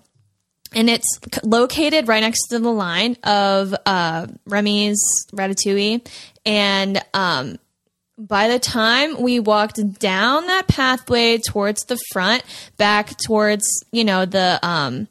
[0.74, 5.00] and it's located right next to the line of uh, Remy's
[5.32, 6.06] Ratatouille.
[6.44, 7.58] And um,
[8.18, 12.42] by the time we walked down that pathway towards the front,
[12.76, 15.08] back towards you know the um,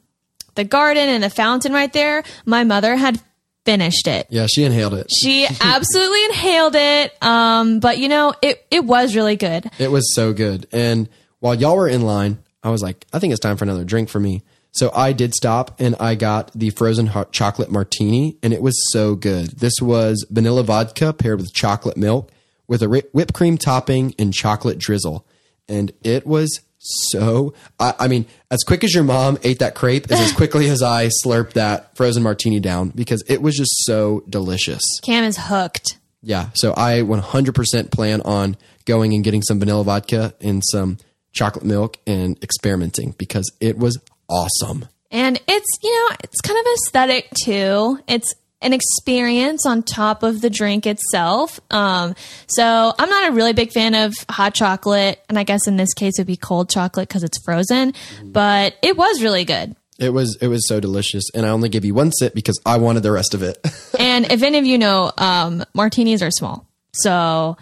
[0.56, 3.22] the garden and the fountain right there, my mother had
[3.66, 4.28] finished it.
[4.30, 5.08] Yeah, she inhaled it.
[5.12, 7.24] She absolutely inhaled it.
[7.24, 9.70] Um, but you know, it it was really good.
[9.80, 10.68] It was so good.
[10.72, 11.10] And
[11.40, 14.10] while y'all were in line, I was like, I think it's time for another drink
[14.10, 14.44] for me.
[14.74, 18.76] So I did stop and I got the frozen hot chocolate martini, and it was
[18.92, 19.60] so good.
[19.60, 22.32] This was vanilla vodka paired with chocolate milk
[22.68, 25.28] with a whipped cream topping and chocolate drizzle.
[25.68, 30.12] And it was so, I, I mean, as quick as your mom ate that crepe
[30.12, 34.24] is as quickly as I slurped that frozen martini down because it was just so
[34.28, 34.82] delicious.
[35.04, 36.00] Cam is hooked.
[36.24, 36.50] Yeah.
[36.56, 40.98] So I 100% plan on going and getting some vanilla vodka and some
[41.34, 44.88] chocolate milk and experimenting because it was awesome.
[45.12, 48.00] And it's, you know, it's kind of aesthetic too.
[48.08, 51.60] It's an experience on top of the drink itself.
[51.72, 52.16] Um,
[52.48, 55.24] so I'm not a really big fan of hot chocolate.
[55.30, 57.94] And I guess in this case, it'd be cold chocolate because it's frozen,
[58.24, 59.76] but it was really good.
[60.00, 62.78] It was it was so delicious, and I only gave you one sip because I
[62.78, 63.58] wanted the rest of it.
[64.00, 67.56] And if any of you know, um, martinis are small, so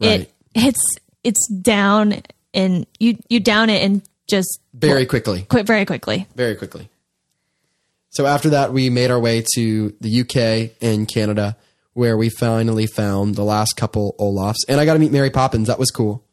[0.00, 0.20] Right.
[0.22, 0.80] it it's
[1.24, 2.22] it's down
[2.54, 6.26] and you you down it and just very quickly, quit very quickly.
[6.34, 6.88] very quickly.
[8.14, 11.56] So after that, we made our way to the UK and Canada,
[11.94, 15.68] where we finally found the last couple Olafs, and I got to meet Mary Poppins.
[15.68, 16.24] That was cool.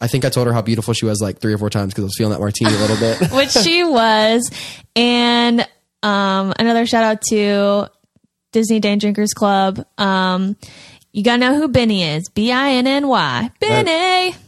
[0.00, 2.04] I think I told her how beautiful she was like three or four times because
[2.04, 3.32] I was feeling that martini a little bit.
[3.32, 4.50] which she was.
[4.94, 5.66] And
[6.02, 7.88] um, another shout out to
[8.52, 9.84] Disney Day Drinkers Club.
[9.98, 10.56] Um,
[11.12, 12.28] you gotta know who Binny is.
[12.28, 13.50] B I N N Y.
[13.60, 13.84] Binny.
[13.84, 14.38] that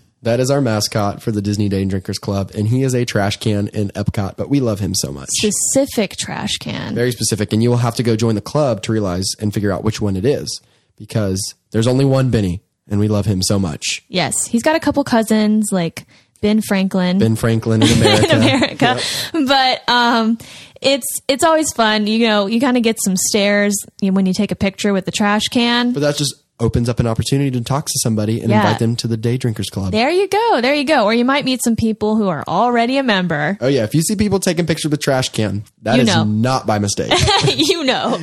[0.40, 3.36] is our mascot for the Disney Day and Drinkers Club, and he is a trash
[3.38, 5.28] can in Epcot, but we love him so much.
[5.30, 6.94] Specific trash can.
[6.94, 9.72] very specific, and you will have to go join the club to realize and figure
[9.72, 10.60] out which one it is
[10.96, 14.02] because there's only one Binny, and we love him so much.
[14.08, 16.06] Yes, he's got a couple cousins like
[16.40, 17.18] Ben Franklin.
[17.18, 18.30] Ben Franklin in America.
[18.30, 19.00] in America.
[19.32, 20.38] But um,
[20.80, 22.06] it's it's always fun.
[22.06, 25.12] You know, you kind of get some stares when you take a picture with the
[25.12, 25.92] trash can.
[25.92, 28.62] But that's just opens up an opportunity to talk to somebody and Yeah.
[28.62, 29.92] invite them to the Day Drinkers Club.
[29.92, 30.60] There you go.
[30.62, 31.04] There you go.
[31.04, 33.58] Or you might meet some people who are already a member.
[33.60, 36.08] Oh yeah, if you see people taking pictures of with trash can, that You is
[36.08, 36.24] know.
[36.24, 37.12] not by mistake.
[37.56, 38.18] you know.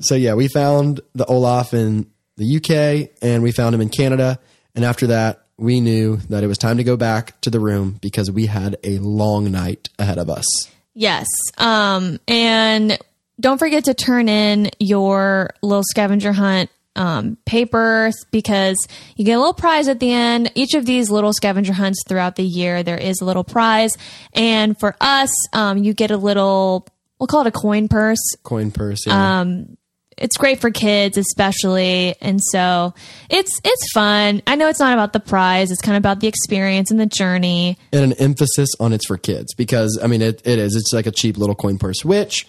[0.00, 2.06] so yeah, we found the Olaf in
[2.36, 4.38] the UK and we found him in Canada,
[4.74, 7.98] and after that, we knew that it was time to go back to the room
[8.00, 10.44] because we had a long night ahead of us.
[10.94, 11.26] Yes.
[11.58, 12.96] Um, and
[13.40, 18.76] don't forget to turn in your little scavenger hunt um, paper because
[19.16, 20.50] you get a little prize at the end.
[20.54, 23.92] Each of these little scavenger hunts throughout the year, there is a little prize.
[24.32, 26.86] And for us, um, you get a little,
[27.18, 28.34] we'll call it a coin purse.
[28.42, 29.06] Coin purse.
[29.06, 29.46] Yeah.
[30.20, 32.16] It's great for kids, especially.
[32.20, 32.92] And so
[33.30, 34.42] it's, it's fun.
[34.48, 35.70] I know it's not about the prize.
[35.70, 37.78] It's kind of about the experience and the journey.
[37.92, 41.06] and an emphasis on it's for kids because I mean it, it is it's like
[41.06, 42.48] a cheap little coin purse which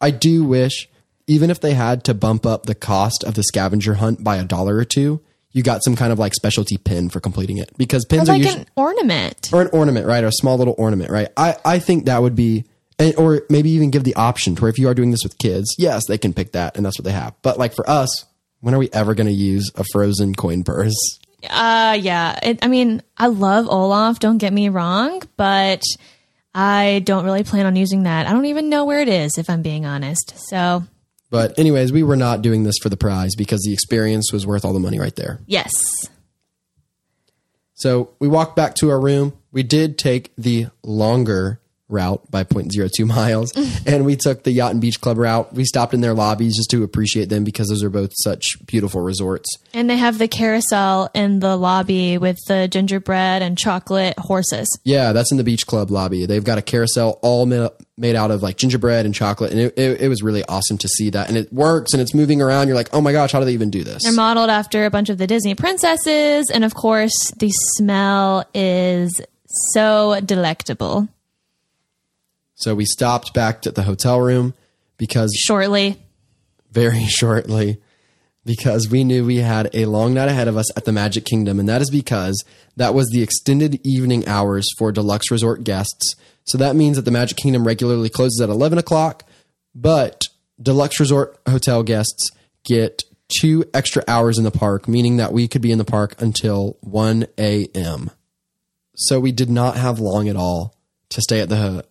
[0.00, 0.88] I do wish
[1.26, 4.44] even if they had to bump up the cost of the scavenger hunt by a
[4.44, 5.20] dollar or two
[5.52, 8.42] you got some kind of like specialty pin for completing it because pins are Like
[8.42, 9.48] usually an ornament.
[9.52, 12.36] or an ornament right or a small little ornament right I I think that would
[12.36, 12.64] be
[13.18, 15.74] or maybe even give the option to where if you are doing this with kids
[15.78, 18.24] yes they can pick that and that's what they have but like for us
[18.60, 21.18] when are we ever going to use a frozen coin purse
[21.48, 22.38] Uh, yeah.
[22.42, 24.18] It, I mean, I love Olaf.
[24.18, 25.82] Don't get me wrong, but
[26.56, 28.26] I don't really plan on using that.
[28.26, 30.32] I don't even know where it is, if I'm being honest.
[30.48, 30.84] So,
[31.30, 34.64] but anyways we were not doing this for the prize because the experience was worth
[34.64, 35.72] all the money right there yes.
[37.74, 39.34] So we walked back to our room.
[39.52, 43.52] We did take the longer route by 0.02 miles
[43.86, 45.52] and we took the Yacht and Beach Club route.
[45.54, 49.00] We stopped in their lobbies just to appreciate them because those are both such beautiful
[49.00, 49.48] resorts.
[49.72, 54.68] And they have the carousel in the lobby with the gingerbread and chocolate horses.
[54.84, 56.26] Yeah, that's in the Beach Club lobby.
[56.26, 59.52] They've got a carousel all made, out of like gingerbread and chocolate.
[59.52, 61.28] And it, it, it was really awesome to see that.
[61.28, 62.68] And it works and it's moving around.
[62.68, 64.02] You're like, oh my gosh, how do they even do this?
[64.02, 66.50] They're modeled after a bunch of the Disney princesses.
[66.52, 69.20] And of course, the smell is
[69.72, 71.08] so delectable.
[72.56, 74.54] So we stopped back at the hotel room
[74.96, 76.02] because Shortly.
[76.72, 77.80] very shortly
[78.44, 81.60] because we knew we had a long night ahead of us at the Magic Kingdom.
[81.60, 82.44] And that is because
[82.76, 86.14] that was the extended evening hours for deluxe resort guests.
[86.44, 89.24] So that means that the Magic Kingdom regularly closes at 11 o'clock,
[89.74, 90.22] but
[90.62, 92.30] deluxe resort hotel guests
[92.64, 93.02] get
[93.40, 96.78] two extra hours in the park, meaning that we could be in the park until
[96.82, 98.10] 1 a.m.
[98.94, 100.76] So we did not have long at all
[101.10, 101.84] to stay at the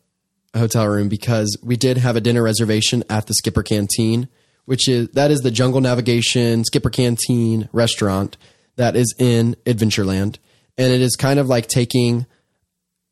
[0.60, 4.28] hotel room because we did have a dinner reservation at the Skipper Canteen,
[4.66, 8.38] which is that is the Jungle Navigation Skipper Canteen restaurant
[8.76, 10.38] that is in Adventureland,
[10.78, 12.26] and it is kind of like taking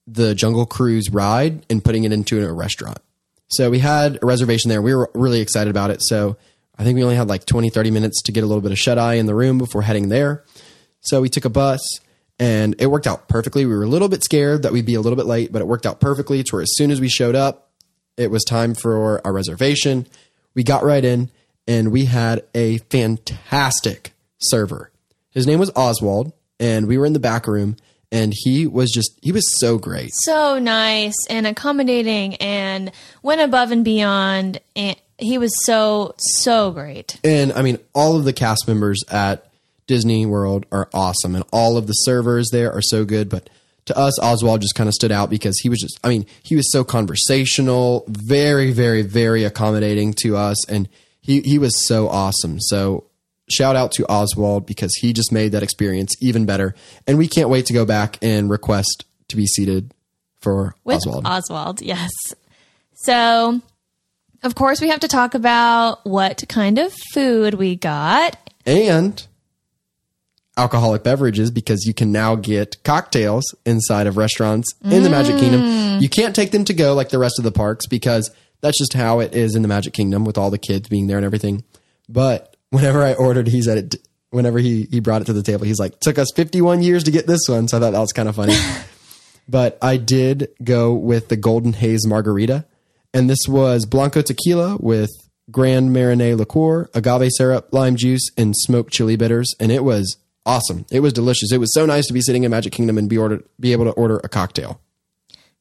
[0.06, 3.00] the Jungle Cruise ride and putting it into a restaurant.
[3.48, 4.82] So we had a reservation there.
[4.82, 6.00] We were really excited about it.
[6.02, 6.38] So
[6.78, 8.80] I think we only had like 20, 30 minutes to get a little bit of
[8.80, 10.44] shut eye in the room before heading there.
[11.02, 11.82] So we took a bus
[12.44, 13.66] and it worked out perfectly.
[13.66, 15.66] We were a little bit scared that we'd be a little bit late, but it
[15.66, 17.70] worked out perfectly to where as soon as we showed up,
[18.18, 20.08] it was time for our reservation.
[20.54, 21.32] We got right in
[21.70, 24.92] and we had a fantastic server.
[25.32, 27.78] His name was Oswald and we were in the back room
[28.12, 30.12] and he was just, he was so great.
[30.14, 32.92] so nice and accommodating and
[33.22, 38.26] went above and beyond and he was so so great And I mean, all of
[38.26, 39.50] the cast members at
[39.88, 43.30] Disney World are awesome, and all of the servers there are so good.
[43.30, 43.50] But
[43.86, 46.56] to us, Oswald just kind of stood out because he was just, I mean, he
[46.56, 50.88] was so conversational, very, very, very accommodating to us, and
[51.22, 52.60] he, he was so awesome.
[52.60, 53.06] So
[53.50, 56.76] shout out to Oswald because he just made that experience even better.
[57.08, 59.94] And we can't wait to go back and request to be seated
[60.40, 61.26] for with Oswald.
[61.26, 62.12] Oswald, yes.
[62.94, 63.62] So,
[64.44, 68.38] of course, we have to talk about what kind of food we got.
[68.66, 69.26] and
[70.58, 75.62] alcoholic beverages because you can now get cocktails inside of restaurants in the Magic Kingdom.
[75.62, 76.02] Mm.
[76.02, 78.30] You can't take them to go like the rest of the parks because
[78.62, 81.18] that's just how it is in the Magic Kingdom with all the kids being there
[81.18, 81.64] and everything.
[82.08, 83.96] But whenever I ordered, he said it.
[84.30, 87.12] Whenever he he brought it to the table, he's like, "Took us 51 years to
[87.12, 88.56] get this one." So I thought that was kind of funny.
[89.48, 92.66] but I did go with the Golden Haze Margarita,
[93.14, 95.12] and this was Blanco tequila with
[95.52, 100.86] Grand Marnier liqueur, agave syrup, lime juice, and smoked chili bitters, and it was awesome.
[100.92, 101.52] It was delicious.
[101.52, 103.86] It was so nice to be sitting in Magic Kingdom and be ordered be able
[103.86, 104.80] to order a cocktail.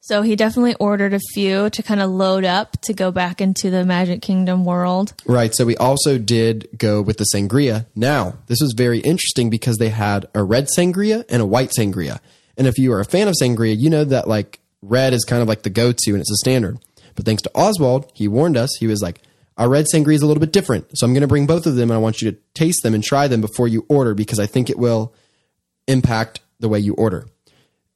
[0.05, 3.69] So he definitely ordered a few to kind of load up to go back into
[3.69, 5.13] the Magic Kingdom world.
[5.25, 5.55] Right.
[5.55, 7.85] So we also did go with the sangria.
[7.95, 12.19] Now, this was very interesting because they had a red sangria and a white sangria.
[12.57, 15.41] And if you are a fan of sangria, you know that like red is kind
[15.41, 16.79] of like the go to and it's a standard.
[17.15, 18.75] But thanks to Oswald, he warned us.
[18.79, 19.21] He was like,
[19.57, 20.97] our red sangria is a little bit different.
[20.97, 22.93] So I'm going to bring both of them and I want you to taste them
[22.93, 25.13] and try them before you order because I think it will
[25.87, 27.27] impact the way you order.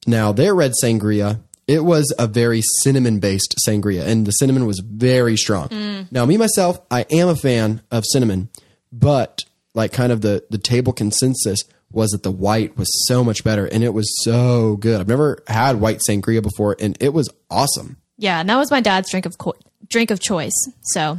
[0.06, 4.80] Now, their red sangria, it was a very cinnamon based sangria, and the cinnamon was
[4.84, 5.68] very strong.
[5.68, 6.12] Mm.
[6.12, 8.48] Now, me myself, I am a fan of cinnamon,
[8.92, 9.44] but
[9.74, 13.66] like kind of the, the table consensus was that the white was so much better
[13.66, 15.00] and it was so good.
[15.00, 17.96] I've never had white sangria before, and it was awesome.
[18.16, 19.54] Yeah, and that was my dad's drink of co-
[19.88, 20.56] drink of choice.
[20.82, 21.18] So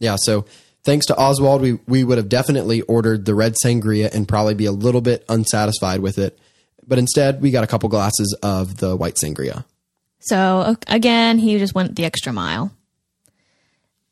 [0.00, 0.46] Yeah, so
[0.82, 4.66] thanks to Oswald, we, we would have definitely ordered the red sangria and probably be
[4.66, 6.38] a little bit unsatisfied with it.
[6.86, 9.64] But instead, we got a couple glasses of the white sangria.
[10.18, 12.72] So again, he just went the extra mile.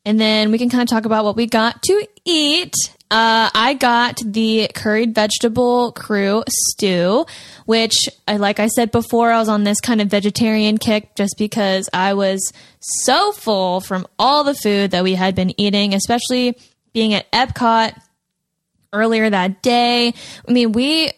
[0.05, 2.73] And then we can kind of talk about what we got to eat.
[3.11, 7.25] Uh, I got the curried vegetable crew stew,
[7.65, 7.95] which,
[8.27, 11.89] I, like I said before, I was on this kind of vegetarian kick just because
[11.91, 16.55] I was so full from all the food that we had been eating, especially
[16.93, 17.99] being at Epcot
[18.93, 20.13] earlier that day.
[20.47, 21.11] I mean, we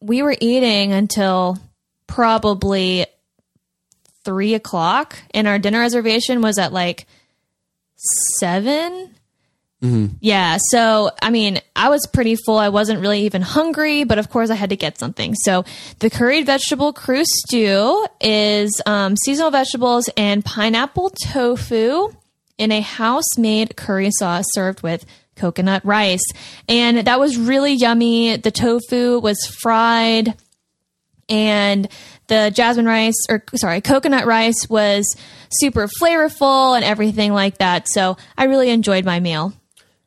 [0.00, 1.58] we were eating until
[2.08, 3.06] probably
[4.24, 7.06] three o'clock, and our dinner reservation was at like
[9.82, 10.58] 7 Yeah.
[10.70, 12.58] So, I mean, I was pretty full.
[12.58, 15.34] I wasn't really even hungry, but of course I had to get something.
[15.34, 15.64] So,
[16.00, 22.14] the curried vegetable crew stew is um, seasonal vegetables and pineapple tofu
[22.58, 25.06] in a house made curry sauce served with
[25.36, 26.24] coconut rice.
[26.68, 28.36] And that was really yummy.
[28.36, 30.34] The tofu was fried
[31.28, 31.88] and
[32.28, 35.16] the jasmine rice or sorry coconut rice was
[35.50, 39.52] super flavorful and everything like that so i really enjoyed my meal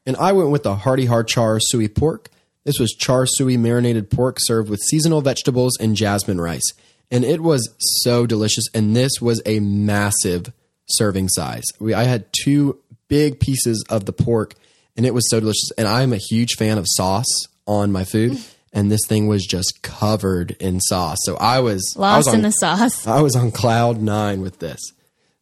[0.05, 2.29] And I went with the hearty hard char siu pork.
[2.63, 6.69] This was char siu marinated pork served with seasonal vegetables and jasmine rice.
[7.09, 7.69] And it was
[8.03, 8.65] so delicious.
[8.73, 10.53] And this was a massive
[10.87, 11.63] serving size.
[11.79, 14.55] We, I had two big pieces of the pork,
[14.95, 15.71] and it was so delicious.
[15.77, 17.27] And I'm a huge fan of sauce
[17.67, 18.39] on my food.
[18.73, 21.17] And this thing was just covered in sauce.
[21.23, 24.41] So I was I was lost on- in the sauce I was on cloud nine
[24.41, 24.79] with this.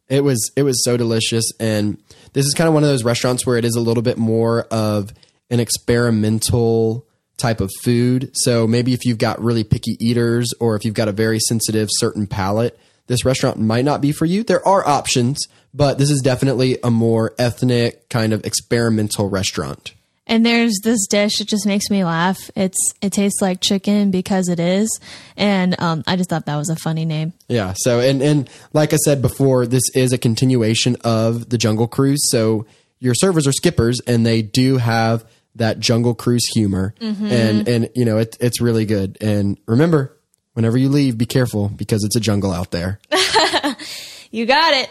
[0.08, 2.00] It was it was so delicious, and
[2.34, 4.62] this is kind of one of those restaurants where it is a little bit more
[4.72, 5.12] of
[5.50, 7.06] an experimental
[7.38, 8.32] type of food.
[8.34, 11.88] So maybe if you've got really picky eaters, or if you've got a very sensitive
[11.92, 12.78] certain palate,
[13.08, 14.44] this restaurant might not be for you.
[14.44, 15.40] There are options,
[15.74, 19.94] but this is definitely a more ethnic kind of experimental restaurant.
[20.30, 24.48] And there's this dish it just makes me laugh it's it tastes like chicken because
[24.48, 25.00] it is
[25.36, 27.74] and um, i just thought that was a funny name Yeah.
[27.76, 32.22] So and and like I said before, this is a continuation of the Jungle Cruise.
[32.30, 32.66] So
[33.00, 35.26] your servers are skippers, and they do have
[35.56, 39.18] that Jungle Cruise humor, and and you know it, it's really good.
[39.22, 40.16] And remember,
[40.54, 43.00] whenever you leave, be careful because it's a jungle out there.
[44.32, 44.90] you got it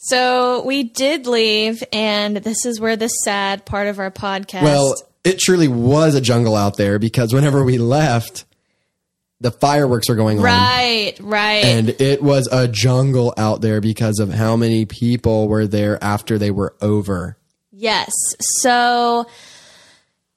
[0.00, 4.94] so we did leave and this is where the sad part of our podcast Well,
[5.24, 8.44] it truly was a jungle out there because whenever we left,
[9.40, 10.44] the fireworks were going on.
[10.44, 15.66] right right And it was a jungle out there because of how many people were
[15.66, 17.36] there after they were over.
[17.72, 18.12] Yes.
[18.62, 19.26] So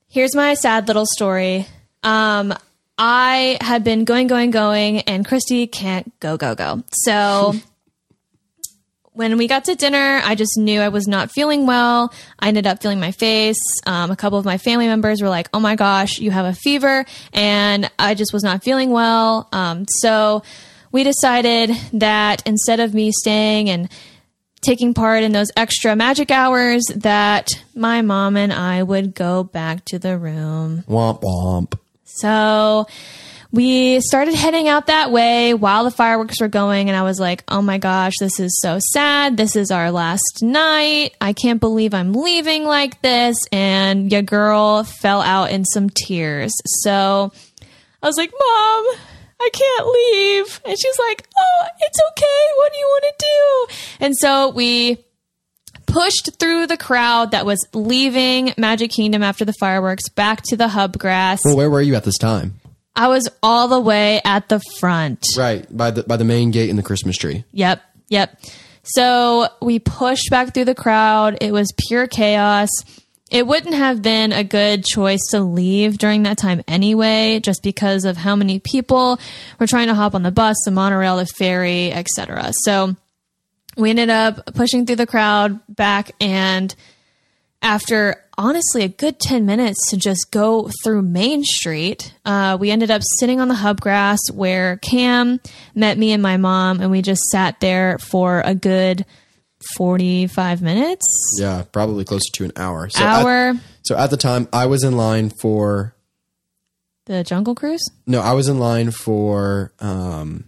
[0.07, 1.67] here's my sad little story.
[2.03, 2.53] Um,
[2.97, 6.83] I had been going, going, going, and Christy can't go, go, go.
[6.91, 7.53] So
[9.13, 12.13] when we got to dinner, I just knew I was not feeling well.
[12.39, 13.61] I ended up feeling my face.
[13.85, 16.53] Um, a couple of my family members were like, "Oh my gosh, you have a
[16.53, 19.49] fever," and I just was not feeling well.
[19.51, 20.43] Um, so
[20.91, 23.89] we decided that instead of me staying and
[24.61, 29.83] taking part in those extra magic hours, that my mom and I would go back
[29.85, 30.83] to the room.
[30.87, 31.77] Womp womp.
[32.05, 32.87] So
[33.51, 37.43] we started heading out that way while the fireworks were going and i was like
[37.47, 41.93] oh my gosh this is so sad this is our last night i can't believe
[41.93, 47.31] i'm leaving like this and your girl fell out in some tears so
[48.01, 48.85] i was like mom
[49.43, 50.61] I can't leave.
[50.65, 52.45] And she's like, Oh, it's okay.
[52.57, 54.05] What do you want to do?
[54.05, 55.03] And so we
[55.87, 60.67] pushed through the crowd that was leaving Magic Kingdom after the fireworks back to the
[60.67, 61.41] hub grass.
[61.43, 62.60] Well, where were you at this time?
[63.01, 65.25] I was all the way at the front.
[65.35, 67.43] Right by the by the main gate in the Christmas tree.
[67.51, 68.39] Yep, yep.
[68.83, 71.39] So we pushed back through the crowd.
[71.41, 72.69] It was pure chaos.
[73.31, 78.05] It wouldn't have been a good choice to leave during that time anyway, just because
[78.05, 79.19] of how many people
[79.57, 82.51] were trying to hop on the bus, the monorail, the ferry, etc.
[82.53, 82.95] So
[83.77, 86.75] we ended up pushing through the crowd back and
[87.63, 92.89] after honestly a good 10 minutes to just go through Main Street, uh, we ended
[92.89, 95.39] up sitting on the hub grass where Cam
[95.75, 99.05] met me and my mom, and we just sat there for a good
[99.77, 101.05] 45 minutes.
[101.39, 102.89] Yeah, probably closer to an hour.
[102.89, 103.49] So Hour.
[103.49, 105.93] At, so at the time, I was in line for
[107.05, 107.87] The Jungle Cruise?
[108.07, 110.45] no, I was in line for um,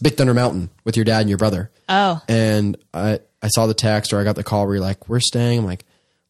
[0.00, 1.70] Big Thunder Mountain with your dad and your brother.
[1.88, 5.08] Oh, and I I saw the text or I got the call where you're like,
[5.08, 5.60] we're staying.
[5.60, 5.84] I'm like,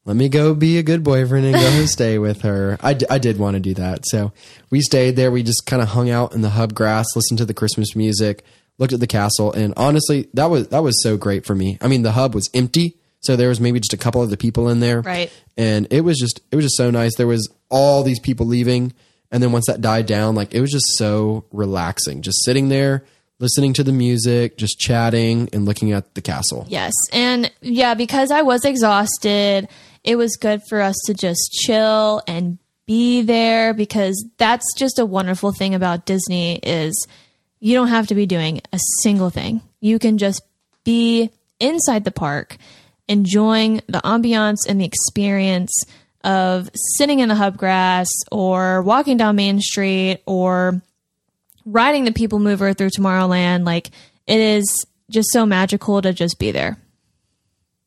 [0.07, 2.79] let me go be a good boyfriend and go and stay with her.
[2.81, 4.05] I, d- I did want to do that.
[4.07, 4.33] So
[4.71, 5.31] we stayed there.
[5.31, 8.45] We just kind of hung out in the hub grass, listened to the Christmas music,
[8.79, 9.53] looked at the castle.
[9.53, 11.77] And honestly, that was, that was so great for me.
[11.81, 12.97] I mean, the hub was empty.
[13.21, 15.01] So there was maybe just a couple of the people in there.
[15.01, 15.33] Right.
[15.57, 17.17] And it was just, it was just so nice.
[17.17, 18.93] There was all these people leaving.
[19.33, 23.05] And then once that died down, like it was just so relaxing, just sitting there,
[23.41, 26.65] listening to the music, just chatting and looking at the castle.
[26.69, 26.93] yes.
[27.13, 29.69] And yeah, because I was exhausted,
[30.07, 35.05] it was good for us to just chill and be there because that's just a
[35.05, 37.07] wonderful thing about Disney is
[37.59, 39.61] you don't have to be doing a single thing.
[39.81, 40.43] You can just
[40.85, 42.57] be inside the park
[43.09, 45.73] enjoying the ambiance and the experience
[46.23, 50.81] of sitting in the hub grass or walking down Main Street or
[51.65, 53.65] riding the people mover through Tomorrowland.
[53.65, 53.91] Like
[54.27, 56.79] it is just so magical to just be there.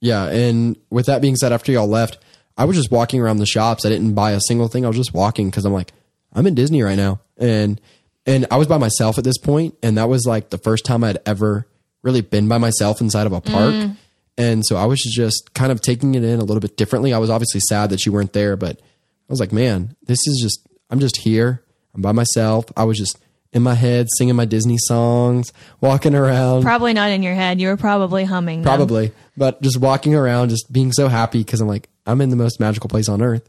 [0.01, 2.19] Yeah, and with that being said, after y'all left,
[2.57, 3.85] I was just walking around the shops.
[3.85, 4.85] I didn't buy a single thing.
[4.85, 5.93] I was just walking because I'm like,
[6.33, 7.79] I'm in Disney right now, and
[8.25, 11.03] and I was by myself at this point, and that was like the first time
[11.03, 11.67] I'd ever
[12.01, 13.95] really been by myself inside of a park, mm.
[14.37, 17.13] and so I was just kind of taking it in a little bit differently.
[17.13, 20.39] I was obviously sad that you weren't there, but I was like, man, this is
[20.41, 21.63] just I'm just here.
[21.93, 22.65] I'm by myself.
[22.77, 23.17] I was just
[23.51, 26.61] in my head singing my Disney songs, walking around.
[26.61, 27.59] Probably not in your head.
[27.59, 28.61] You were probably humming.
[28.61, 28.65] them.
[28.65, 32.35] Probably, but just walking around, just being so happy because I'm like, I'm in the
[32.35, 33.47] most magical place on earth.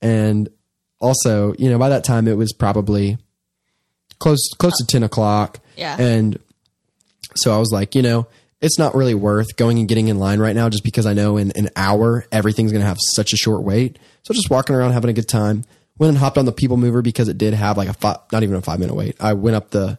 [0.00, 0.48] And
[1.00, 3.18] also, you know, by that time it was probably
[4.18, 5.58] close close to ten o'clock.
[5.76, 5.96] Yeah.
[5.98, 6.38] And
[7.34, 8.26] so I was like, you know,
[8.60, 11.36] it's not really worth going and getting in line right now just because I know
[11.38, 13.98] in an hour everything's gonna have such a short wait.
[14.22, 15.64] So just walking around having a good time.
[16.00, 18.42] Went and hopped on the people mover because it did have like a five, not
[18.42, 19.16] even a five minute wait.
[19.20, 19.98] I went up the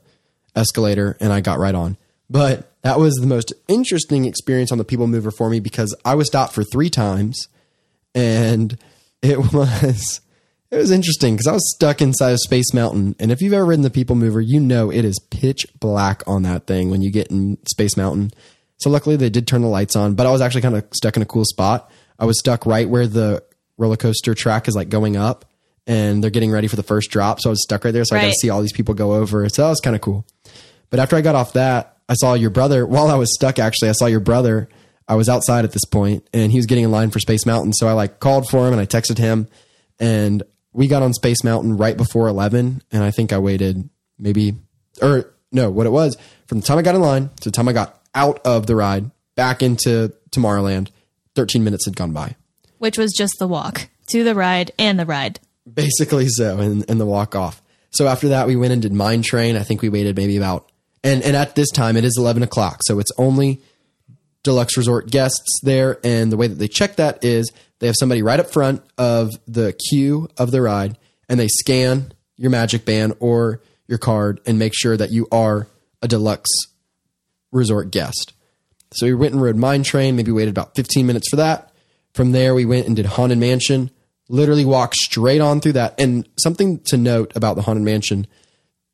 [0.55, 1.95] escalator and I got right on.
[2.27, 6.15] But that was the most interesting experience on the people mover for me because I
[6.15, 7.47] was stopped for three times
[8.15, 8.77] and
[9.21, 10.21] it was
[10.71, 13.15] it was interesting because I was stuck inside of Space Mountain.
[13.19, 16.43] And if you've ever ridden the people mover, you know it is pitch black on
[16.43, 18.31] that thing when you get in Space Mountain.
[18.77, 21.15] So luckily they did turn the lights on, but I was actually kind of stuck
[21.15, 21.91] in a cool spot.
[22.17, 23.43] I was stuck right where the
[23.77, 25.45] roller coaster track is like going up
[25.91, 27.41] and they're getting ready for the first drop.
[27.41, 28.05] So I was stuck right there.
[28.05, 29.47] So I got to see all these people go over.
[29.49, 30.25] So that was kind of cool.
[30.89, 32.85] But after I got off that, I saw your brother.
[32.87, 34.69] While I was stuck, actually, I saw your brother.
[35.05, 37.73] I was outside at this point, and he was getting in line for Space Mountain.
[37.73, 39.49] So I like called for him and I texted him,
[39.99, 42.81] and we got on Space Mountain right before eleven.
[42.93, 44.53] And I think I waited maybe,
[45.01, 46.15] or no, what it was
[46.47, 48.77] from the time I got in line to the time I got out of the
[48.77, 50.89] ride back into Tomorrowland,
[51.35, 52.37] thirteen minutes had gone by.
[52.77, 55.41] Which was just the walk to the ride and the ride.
[55.71, 57.61] Basically so, and, and the walk off.
[57.91, 59.57] So after that, we went and did Mine Train.
[59.57, 60.71] I think we waited maybe about,
[61.03, 62.79] and, and at this time, it is 11 o'clock.
[62.83, 63.61] So it's only
[64.43, 65.99] deluxe resort guests there.
[66.03, 69.29] And the way that they check that is they have somebody right up front of
[69.47, 70.97] the queue of the ride
[71.27, 75.67] and they scan your magic band or your card and make sure that you are
[76.01, 76.49] a deluxe
[77.51, 78.33] resort guest.
[78.93, 81.71] So we went and rode Mine Train, maybe waited about 15 minutes for that.
[82.13, 83.89] From there, we went and did Haunted Mansion,
[84.31, 85.99] literally walked straight on through that.
[85.99, 88.25] And something to note about the Haunted Mansion,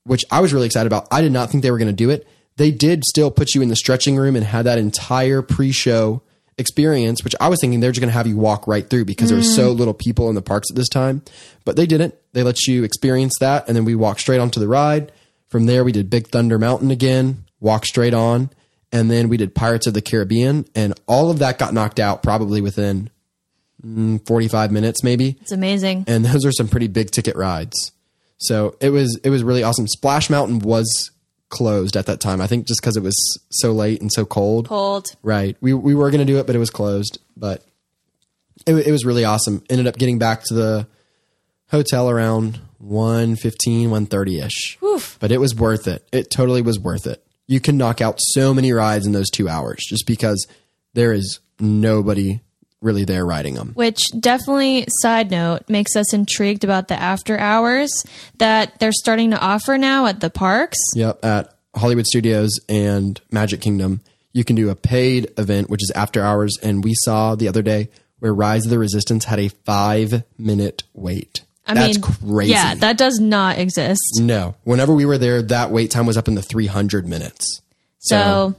[0.04, 2.10] which I was really excited about, I did not think they were going to do
[2.10, 2.28] it.
[2.58, 6.24] They did still put you in the stretching room and had that entire pre show
[6.58, 9.30] experience, which I was thinking they're just going to have you walk right through because
[9.30, 11.22] there were so little people in the parks at this time.
[11.66, 12.16] But they didn't.
[12.34, 13.68] They let you experience that.
[13.68, 15.12] And then we walked straight onto the ride.
[15.50, 18.50] From there, we did Big Thunder Mountain again, walk straight on.
[18.92, 20.66] And then we did Pirates of the Caribbean.
[20.74, 23.10] And all of that got knocked out probably within mm,
[23.86, 26.04] Mm, 45 minutes, maybe It's amazing.
[26.08, 27.92] and those are some pretty big ticket rides.
[28.40, 29.88] So it was it was really awesome.
[29.88, 30.88] Splash Mountain was
[31.50, 32.42] closed at that time.
[32.42, 33.16] I think just because it was
[33.52, 34.68] so late and so cold.
[34.68, 35.16] Cold.
[35.24, 35.56] Right.
[35.62, 37.20] We we were going to do it, but it was closed.
[37.36, 37.64] But
[38.66, 39.64] it, it was really awesome.
[39.70, 40.88] Ended up getting back to the
[41.70, 44.78] hotel around 115, 130 ish.
[44.84, 45.18] Oof.
[45.20, 46.08] But it was worth it.
[46.12, 47.24] It totally was worth it.
[47.48, 50.46] You can knock out so many rides in those two hours just because
[50.94, 52.42] there is nobody
[52.82, 53.72] really there riding them.
[53.74, 57.92] Which definitely, side note, makes us intrigued about the after hours
[58.38, 60.78] that they're starting to offer now at the parks.
[60.96, 64.02] Yep, at Hollywood Studios and Magic Kingdom,
[64.34, 66.58] you can do a paid event, which is after hours.
[66.62, 67.90] And we saw the other day
[68.20, 71.44] where Rise of the Resistance had a five minute wait.
[71.66, 72.52] I That's mean, crazy.
[72.52, 74.02] Yeah, that does not exist.
[74.20, 77.62] no, whenever we were there, that wait time was up in the 300 minutes.
[78.00, 78.56] So,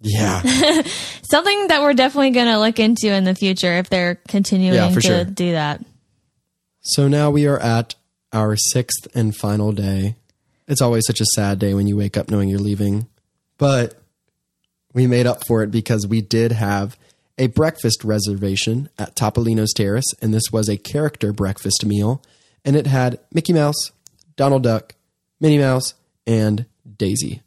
[0.00, 0.42] Yeah,
[1.22, 4.90] something that we're definitely going to look into in the future if they're continuing Yeah,
[4.90, 5.24] for to sure.
[5.24, 5.82] do that.
[6.82, 7.94] so now we are at
[8.32, 10.16] our sixth and final day.
[10.68, 13.06] It's always such a sad day when you wake up knowing you're leaving,
[13.58, 13.94] but
[14.92, 16.96] we made up for it because we did have
[17.38, 22.22] a breakfast reservation at Topolino's Terrace, and this was a character breakfast meal,
[22.64, 23.92] and it had Mickey Mouse,
[24.36, 24.94] Donald Duck,
[25.40, 25.94] Minnie Mouse,
[26.26, 26.66] and
[26.98, 27.42] Daisy.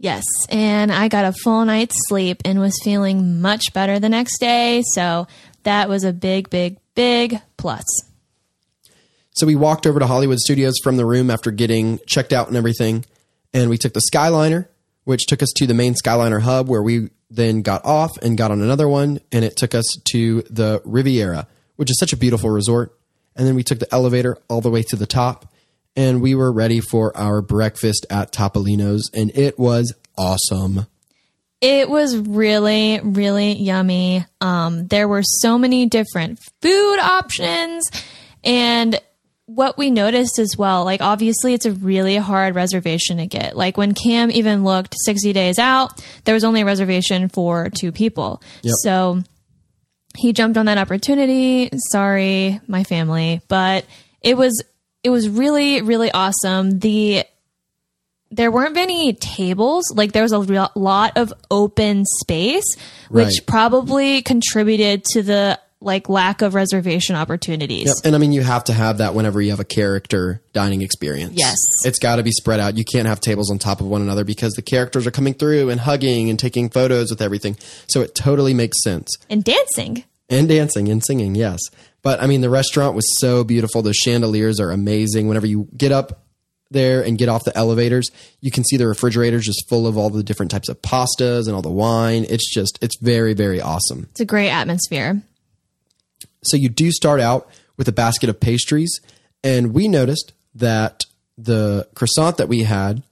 [0.00, 4.38] Yes, and I got a full night's sleep and was feeling much better the next
[4.38, 4.82] day.
[4.94, 5.26] So
[5.64, 7.84] that was a big, big, big plus.
[9.32, 12.56] So we walked over to Hollywood Studios from the room after getting checked out and
[12.56, 13.04] everything,
[13.52, 14.68] and we took the Skyliner,
[15.04, 18.50] which took us to the main Skyliner hub, where we then got off and got
[18.50, 21.46] on another one, and it took us to the Riviera,
[21.76, 22.96] which is such a beautiful resort.
[23.36, 25.52] And then we took the elevator all the way to the top,
[25.98, 30.86] and we were ready for our breakfast at Topolino's, and it was awesome.
[31.60, 34.24] It was really, really yummy.
[34.40, 37.90] Um, there were so many different food options.
[38.44, 39.00] And
[39.46, 43.56] what we noticed as well, like obviously it's a really hard reservation to get.
[43.56, 47.90] Like when Cam even looked 60 days out, there was only a reservation for two
[47.90, 48.40] people.
[48.62, 48.74] Yep.
[48.84, 49.22] So
[50.16, 51.70] he jumped on that opportunity.
[51.90, 53.84] Sorry, my family, but
[54.20, 54.62] it was
[55.02, 56.78] it was really really awesome.
[56.80, 57.24] The
[58.30, 59.84] there weren't many tables.
[59.94, 62.76] Like there was a lot of open space,
[63.08, 63.46] which Right.
[63.46, 67.86] probably contributed to the like lack of reservation opportunities.
[67.86, 67.96] Yep.
[68.04, 71.34] And I mean, you have to have that whenever you have a character dining experience.
[71.36, 71.56] Yes.
[71.84, 72.76] It's got to be spread out.
[72.76, 75.70] You can't have tables on top of one another because the characters are coming through
[75.70, 77.56] and hugging and taking photos with everything.
[77.86, 79.08] So it totally makes sense.
[79.30, 80.02] And dancing.
[80.28, 81.60] And dancing and singing, yes.
[82.02, 83.82] But I mean, the restaurant was so beautiful.
[83.82, 85.28] The chandeliers are amazing.
[85.28, 86.24] Whenever you get up
[86.70, 88.10] there and get off the elevators,
[88.40, 91.54] you can see the refrigerators just full of all the different types of pastas and
[91.54, 92.26] all the wine.
[92.28, 94.08] It's just, it's very, very awesome.
[94.10, 95.22] It's a great atmosphere.
[96.42, 99.00] So you do start out with a basket of pastries,
[99.42, 101.04] and we noticed that
[101.36, 103.02] the croissant that we had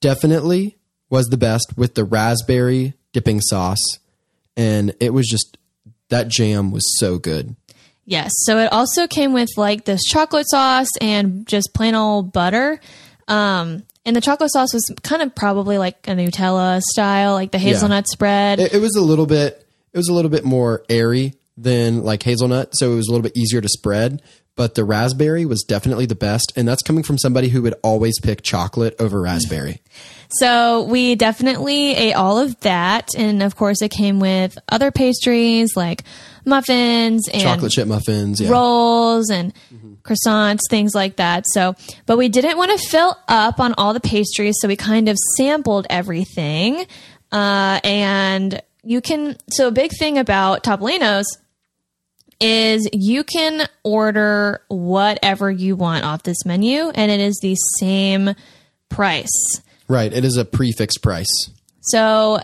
[0.00, 0.76] definitely
[1.08, 3.98] was the best with the raspberry dipping sauce,
[4.56, 5.56] and it was just
[6.08, 7.56] that jam was so good.
[8.04, 8.32] Yes.
[8.44, 12.80] So it also came with like this chocolate sauce and just plain old butter.
[13.28, 17.58] Um, and the chocolate sauce was kind of probably like a Nutella style, like the
[17.58, 18.58] hazelnut spread.
[18.58, 22.22] It, it was a little bit it was a little bit more airy than like
[22.22, 24.22] hazelnut, so it was a little bit easier to spread.
[24.54, 28.18] But the raspberry was definitely the best, and that's coming from somebody who would always
[28.20, 29.80] pick chocolate over raspberry.
[30.38, 33.08] So we definitely ate all of that.
[33.18, 36.04] And of course, it came with other pastries like
[36.44, 38.50] muffins and Chocolate chip muffins, yeah.
[38.50, 39.52] rolls and
[40.02, 41.44] croissants, things like that.
[41.48, 41.74] So,
[42.06, 44.56] but we didn't want to fill up on all the pastries.
[44.60, 46.86] So we kind of sampled everything.
[47.30, 51.38] Uh, and you can, so a big thing about Topolino's
[52.40, 58.34] is you can order whatever you want off this menu and it is the same
[58.88, 59.62] price.
[59.88, 61.30] Right, it is a prefix price.
[61.82, 62.40] So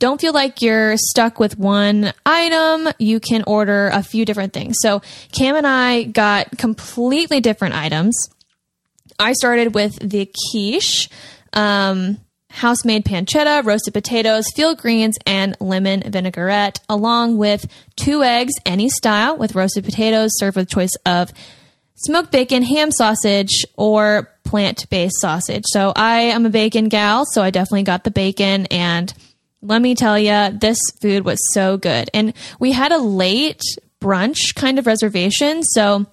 [0.00, 2.88] don't feel like you're stuck with one item.
[2.98, 4.76] You can order a few different things.
[4.80, 8.16] So Cam and I got completely different items.
[9.18, 11.08] I started with the quiche,
[11.52, 12.18] um,
[12.48, 18.88] house made pancetta, roasted potatoes, field greens, and lemon vinaigrette, along with two eggs, any
[18.88, 21.30] style, with roasted potatoes, served with choice of
[21.94, 25.64] smoked bacon, ham sausage, or plant based sausage.
[25.66, 29.12] So I am a bacon gal, so I definitely got the bacon and
[29.62, 32.10] let me tell you, this food was so good.
[32.14, 33.62] And we had a late
[34.00, 35.62] brunch kind of reservation.
[35.62, 36.06] So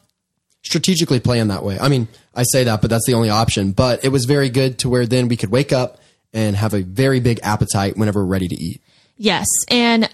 [0.63, 1.79] strategically plan that way.
[1.79, 3.71] I mean, I say that, but that's the only option.
[3.71, 5.99] But it was very good to where then we could wake up
[6.33, 8.81] and have a very big appetite whenever we're ready to eat.
[9.15, 9.47] Yes.
[9.69, 10.09] And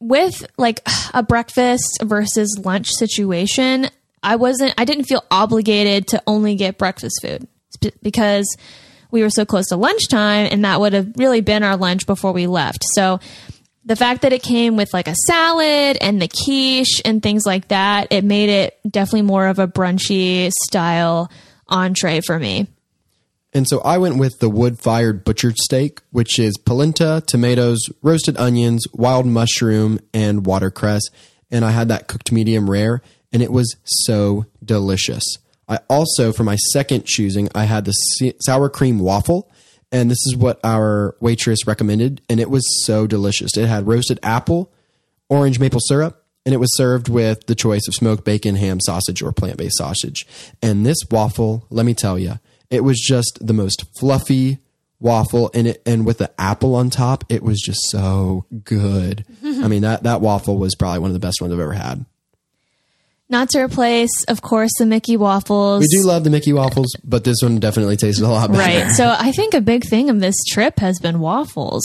[0.00, 0.80] with like
[1.12, 3.90] a breakfast versus lunch situation,
[4.22, 7.48] I wasn't, I didn't feel obligated to only get breakfast food
[8.02, 8.46] because
[9.10, 12.32] we were so close to lunchtime and that would have really been our lunch before
[12.32, 12.84] we left.
[12.94, 13.20] So
[13.84, 17.68] the fact that it came with like a salad and the quiche and things like
[17.68, 21.30] that, it made it definitely more of a brunchy style
[21.68, 22.66] entree for me.
[23.54, 28.36] And so I went with the wood fired butchered steak, which is polenta, tomatoes, roasted
[28.36, 31.02] onions, wild mushroom, and watercress.
[31.50, 33.00] And I had that cooked medium rare,
[33.32, 35.24] and it was so delicious.
[35.68, 37.92] I also, for my second choosing, I had the
[38.40, 39.50] sour cream waffle,
[39.92, 43.56] and this is what our waitress recommended, and it was so delicious.
[43.56, 44.72] It had roasted apple,
[45.28, 49.22] orange maple syrup, and it was served with the choice of smoked bacon, ham, sausage,
[49.22, 50.26] or plant based sausage.
[50.62, 52.38] And this waffle, let me tell you,
[52.70, 54.58] it was just the most fluffy
[55.00, 59.24] waffle, and it and with the apple on top, it was just so good.
[59.44, 62.04] I mean that that waffle was probably one of the best ones I've ever had.
[63.30, 65.80] Not to replace, of course, the Mickey waffles.
[65.80, 68.60] We do love the Mickey waffles, but this one definitely tasted a lot better.
[68.84, 68.90] Right.
[68.90, 71.84] So I think a big thing of this trip has been waffles.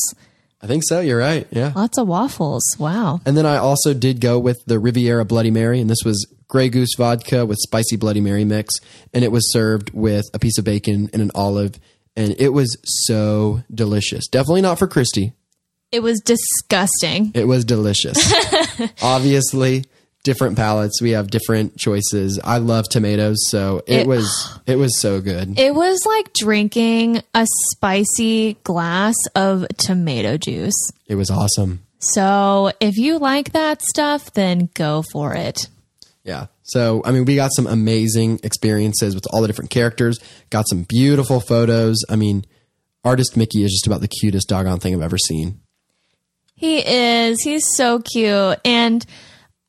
[0.62, 1.02] I think so.
[1.02, 1.46] You're right.
[1.52, 1.74] Yeah.
[1.76, 2.64] Lots of waffles.
[2.80, 3.20] Wow.
[3.26, 6.70] And then I also did go with the Riviera Bloody Mary, and this was Grey
[6.70, 8.76] Goose vodka with spicy Bloody Mary mix,
[9.14, 11.78] and it was served with a piece of bacon and an olive,
[12.16, 14.28] and it was so delicious.
[14.30, 15.34] Definitely not for Christy.
[15.92, 17.32] It was disgusting.
[17.36, 18.18] It was delicious.
[19.04, 19.84] Obviously,
[20.24, 21.02] different palates.
[21.02, 22.40] We have different choices.
[22.44, 25.60] I love tomatoes, so it, it, was it was so good.
[25.60, 30.90] It was like drinking a spicy glass of tomato juice.
[31.08, 31.86] It was awesome.
[32.00, 35.70] So, if you like that stuff, then go for it.
[36.24, 36.48] Yeah.
[36.64, 40.20] So, I mean, we got some amazing experiences with all the different characters,
[40.50, 41.98] got some beautiful photos.
[42.10, 42.46] I mean,
[43.04, 45.60] artist Mickey is just about the cutest doggone thing I've ever seen.
[46.56, 47.42] He is.
[47.42, 48.60] He's so cute.
[48.64, 49.06] And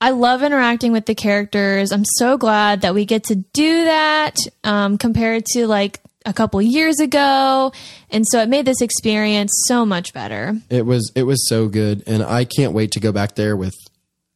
[0.01, 1.93] I love interacting with the characters.
[1.93, 6.61] I'm so glad that we get to do that um, compared to like a couple
[6.61, 7.73] years ago.
[8.11, 10.57] And so it made this experience so much better.
[10.71, 12.03] It was it was so good.
[12.07, 13.75] And i can't wait to go back there with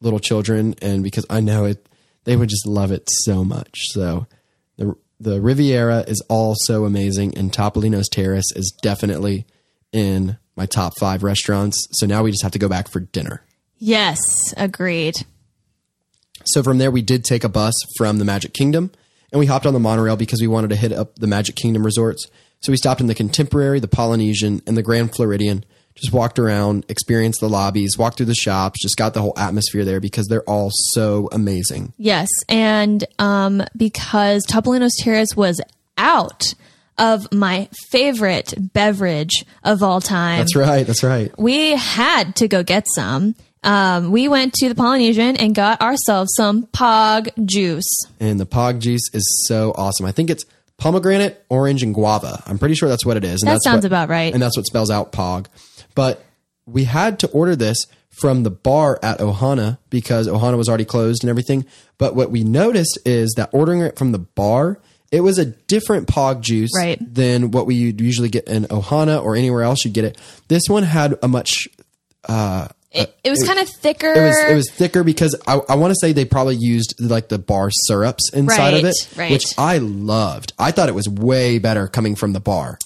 [0.01, 0.75] little children.
[0.83, 1.87] And because i know it
[2.25, 3.79] they would just love it so much.
[3.91, 4.27] So
[4.77, 7.37] the the riviera is also amazing.
[7.37, 9.47] And topolino's terrace is definitely
[9.93, 11.77] in my top five restaurants.
[11.93, 13.43] So now we just have to go back for dinner.
[13.79, 14.19] Yes
[14.57, 15.25] agreed
[16.49, 18.91] so from there, we did take a bus from the Magic Kingdom
[19.33, 21.85] and we hopped on the monorail because we wanted to hit up the Magic Kingdom
[21.85, 22.27] resorts.
[22.61, 25.65] So we stopped in the Contemporary, the Polynesian, and the Grand Floridian.
[25.95, 29.85] Just walked around, experienced the lobbies, walked through the shops, just got the whole atmosphere
[29.85, 31.93] there because they're all so amazing.
[31.99, 35.61] Yes, and um, because Topolino's Terrace was
[35.97, 36.55] out
[36.99, 40.39] of my favorite beverage of all time.
[40.39, 40.87] That's right.
[40.87, 41.33] That's right.
[41.37, 46.33] We had to go get some um, we went to the Polynesian and got ourselves
[46.37, 47.89] some Pog juice.
[48.21, 50.07] And the Pog juice is so awesome.
[50.07, 50.45] I think it's
[50.77, 52.43] pomegranate, orange, and guava.
[52.47, 53.43] I'm pretty sure that's what it is.
[53.43, 54.33] And that sounds what, about right.
[54.33, 55.47] And that's what spells out Pog.
[55.95, 56.25] But
[56.67, 57.79] we had to order this
[58.11, 61.65] from the bar at Ohana because Ohana was already closed and everything.
[61.99, 64.81] But what we noticed is that ordering it from the bar,
[65.11, 66.99] it was a different Pog juice right.
[67.01, 70.19] than what we usually get in Ohana or anywhere else you get it.
[70.49, 71.69] This one had a much
[72.29, 74.13] uh, it, it was kind of thicker.
[74.13, 77.29] It was it was thicker because I, I want to say they probably used like
[77.29, 79.31] the bar syrups inside right, of it, right.
[79.31, 80.55] which I loved.
[80.59, 82.79] I thought it was way better coming from the bar.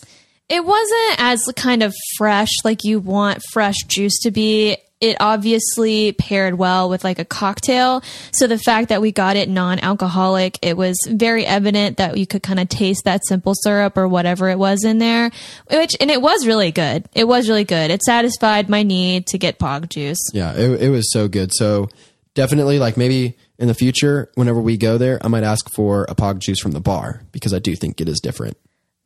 [0.49, 6.13] It wasn't as kind of fresh like you want fresh juice to be it obviously
[6.13, 8.03] paired well with like a cocktail.
[8.33, 12.43] So the fact that we got it non-alcoholic, it was very evident that you could
[12.43, 15.31] kind of taste that simple syrup or whatever it was in there,
[15.71, 17.09] which, and it was really good.
[17.15, 17.91] It was really good.
[17.91, 20.31] It satisfied my need to get pog juice.
[20.33, 21.51] Yeah, it, it was so good.
[21.53, 21.89] So
[22.35, 26.15] definitely like maybe in the future, whenever we go there, I might ask for a
[26.15, 28.57] pog juice from the bar because I do think it is different.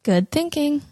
[0.03, 0.83] Good thinking.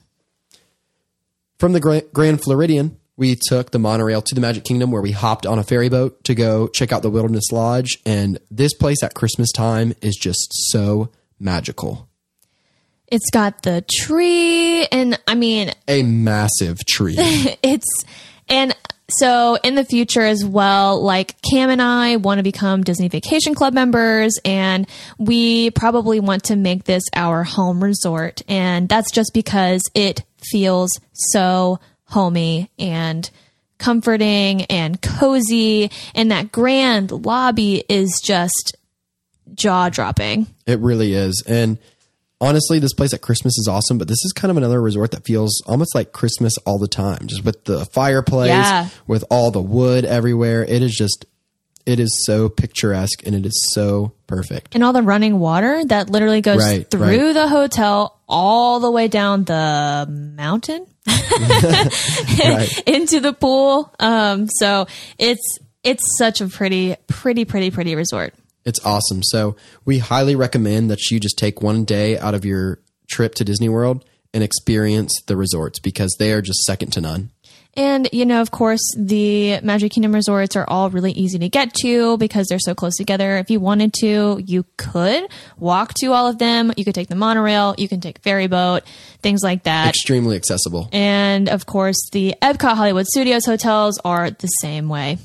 [1.58, 5.46] From the Grand Floridian, we took the monorail to the Magic Kingdom where we hopped
[5.46, 7.98] on a ferry boat to go check out the Wilderness Lodge.
[8.04, 12.08] And this place at Christmas time is just so magical.
[13.06, 17.14] It's got the tree, and I mean, a massive tree.
[17.18, 17.86] it's,
[18.48, 18.74] and
[19.08, 23.54] so in the future as well, like Cam and I want to become Disney Vacation
[23.54, 24.88] Club members, and
[25.18, 28.42] we probably want to make this our home resort.
[28.48, 33.28] And that's just because it feels so homey and
[33.78, 35.90] comforting and cozy.
[36.14, 38.76] And that grand lobby is just
[39.54, 40.46] jaw dropping.
[40.66, 41.42] It really is.
[41.46, 41.78] And
[42.40, 45.24] honestly, this place at Christmas is awesome, but this is kind of another resort that
[45.24, 48.88] feels almost like Christmas all the time, just with the fireplace, Yeah.
[49.06, 50.64] with all the wood everywhere.
[50.64, 51.26] It is just,
[51.84, 54.74] it is so picturesque and it is so perfect.
[54.74, 57.32] And all the running water that literally goes Right, through right.
[57.34, 60.86] the hotel all the way down the mountain
[62.44, 62.82] Right.
[62.86, 63.92] into the pool.
[63.98, 64.86] Um, so
[65.18, 68.34] it's it's such a pretty, pretty, pretty, pretty resort.
[68.64, 69.22] It's awesome.
[69.22, 73.44] So we highly recommend that you just take one day out of your trip to
[73.44, 77.30] Disney World and experience the resorts because they are just second to none.
[77.76, 81.74] And, you know, of course, the Magic Kingdom resorts are all really easy to get
[81.82, 83.36] to because they're so close together.
[83.36, 85.28] If you wanted to, you could
[85.58, 86.72] walk to all of them.
[86.76, 88.84] You could take the monorail, you can take ferry boat,
[89.22, 89.88] things like that.
[89.88, 90.88] Extremely accessible.
[90.92, 95.18] And of course, the Epcot Hollywood Studios hotels are the same way.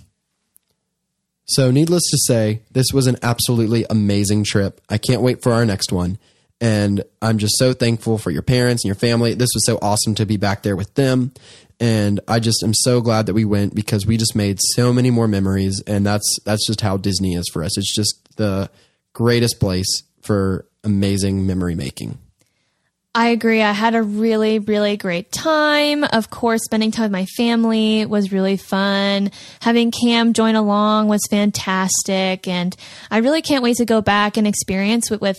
[1.45, 4.81] So, needless to say, this was an absolutely amazing trip.
[4.87, 6.19] I can't wait for our next one.
[6.61, 9.33] And I'm just so thankful for your parents and your family.
[9.33, 11.31] This was so awesome to be back there with them.
[11.79, 15.11] And I just am so glad that we went because we just made so many
[15.11, 15.81] more memories.
[15.87, 17.77] And that's that's just how Disney is for us.
[17.77, 18.69] It's just the
[19.13, 22.17] greatest place for amazing memory making.
[23.15, 23.63] I agree.
[23.63, 26.03] I had a really, really great time.
[26.03, 29.31] Of course, spending time with my family was really fun.
[29.61, 32.47] Having Cam join along was fantastic.
[32.47, 32.75] And
[33.09, 35.37] I really can't wait to go back and experience it with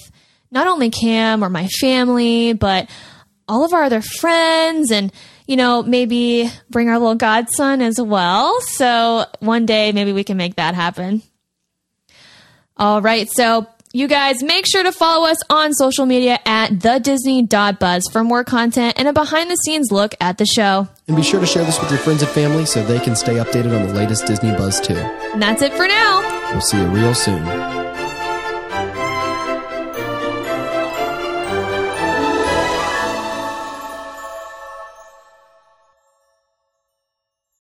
[0.51, 2.91] not only Cam or my family, but
[3.47, 5.12] all of our other friends and,
[5.51, 8.60] you know, maybe bring our little godson as well.
[8.60, 11.22] So one day maybe we can make that happen.
[12.77, 13.28] All right.
[13.28, 18.22] So you guys make sure to follow us on social media at the Disney.buzz for
[18.22, 20.86] more content and a behind the scenes look at the show.
[21.09, 23.35] And be sure to share this with your friends and family so they can stay
[23.35, 24.94] updated on the latest Disney buzz too.
[24.94, 26.52] And that's it for now.
[26.52, 27.80] We'll see you real soon.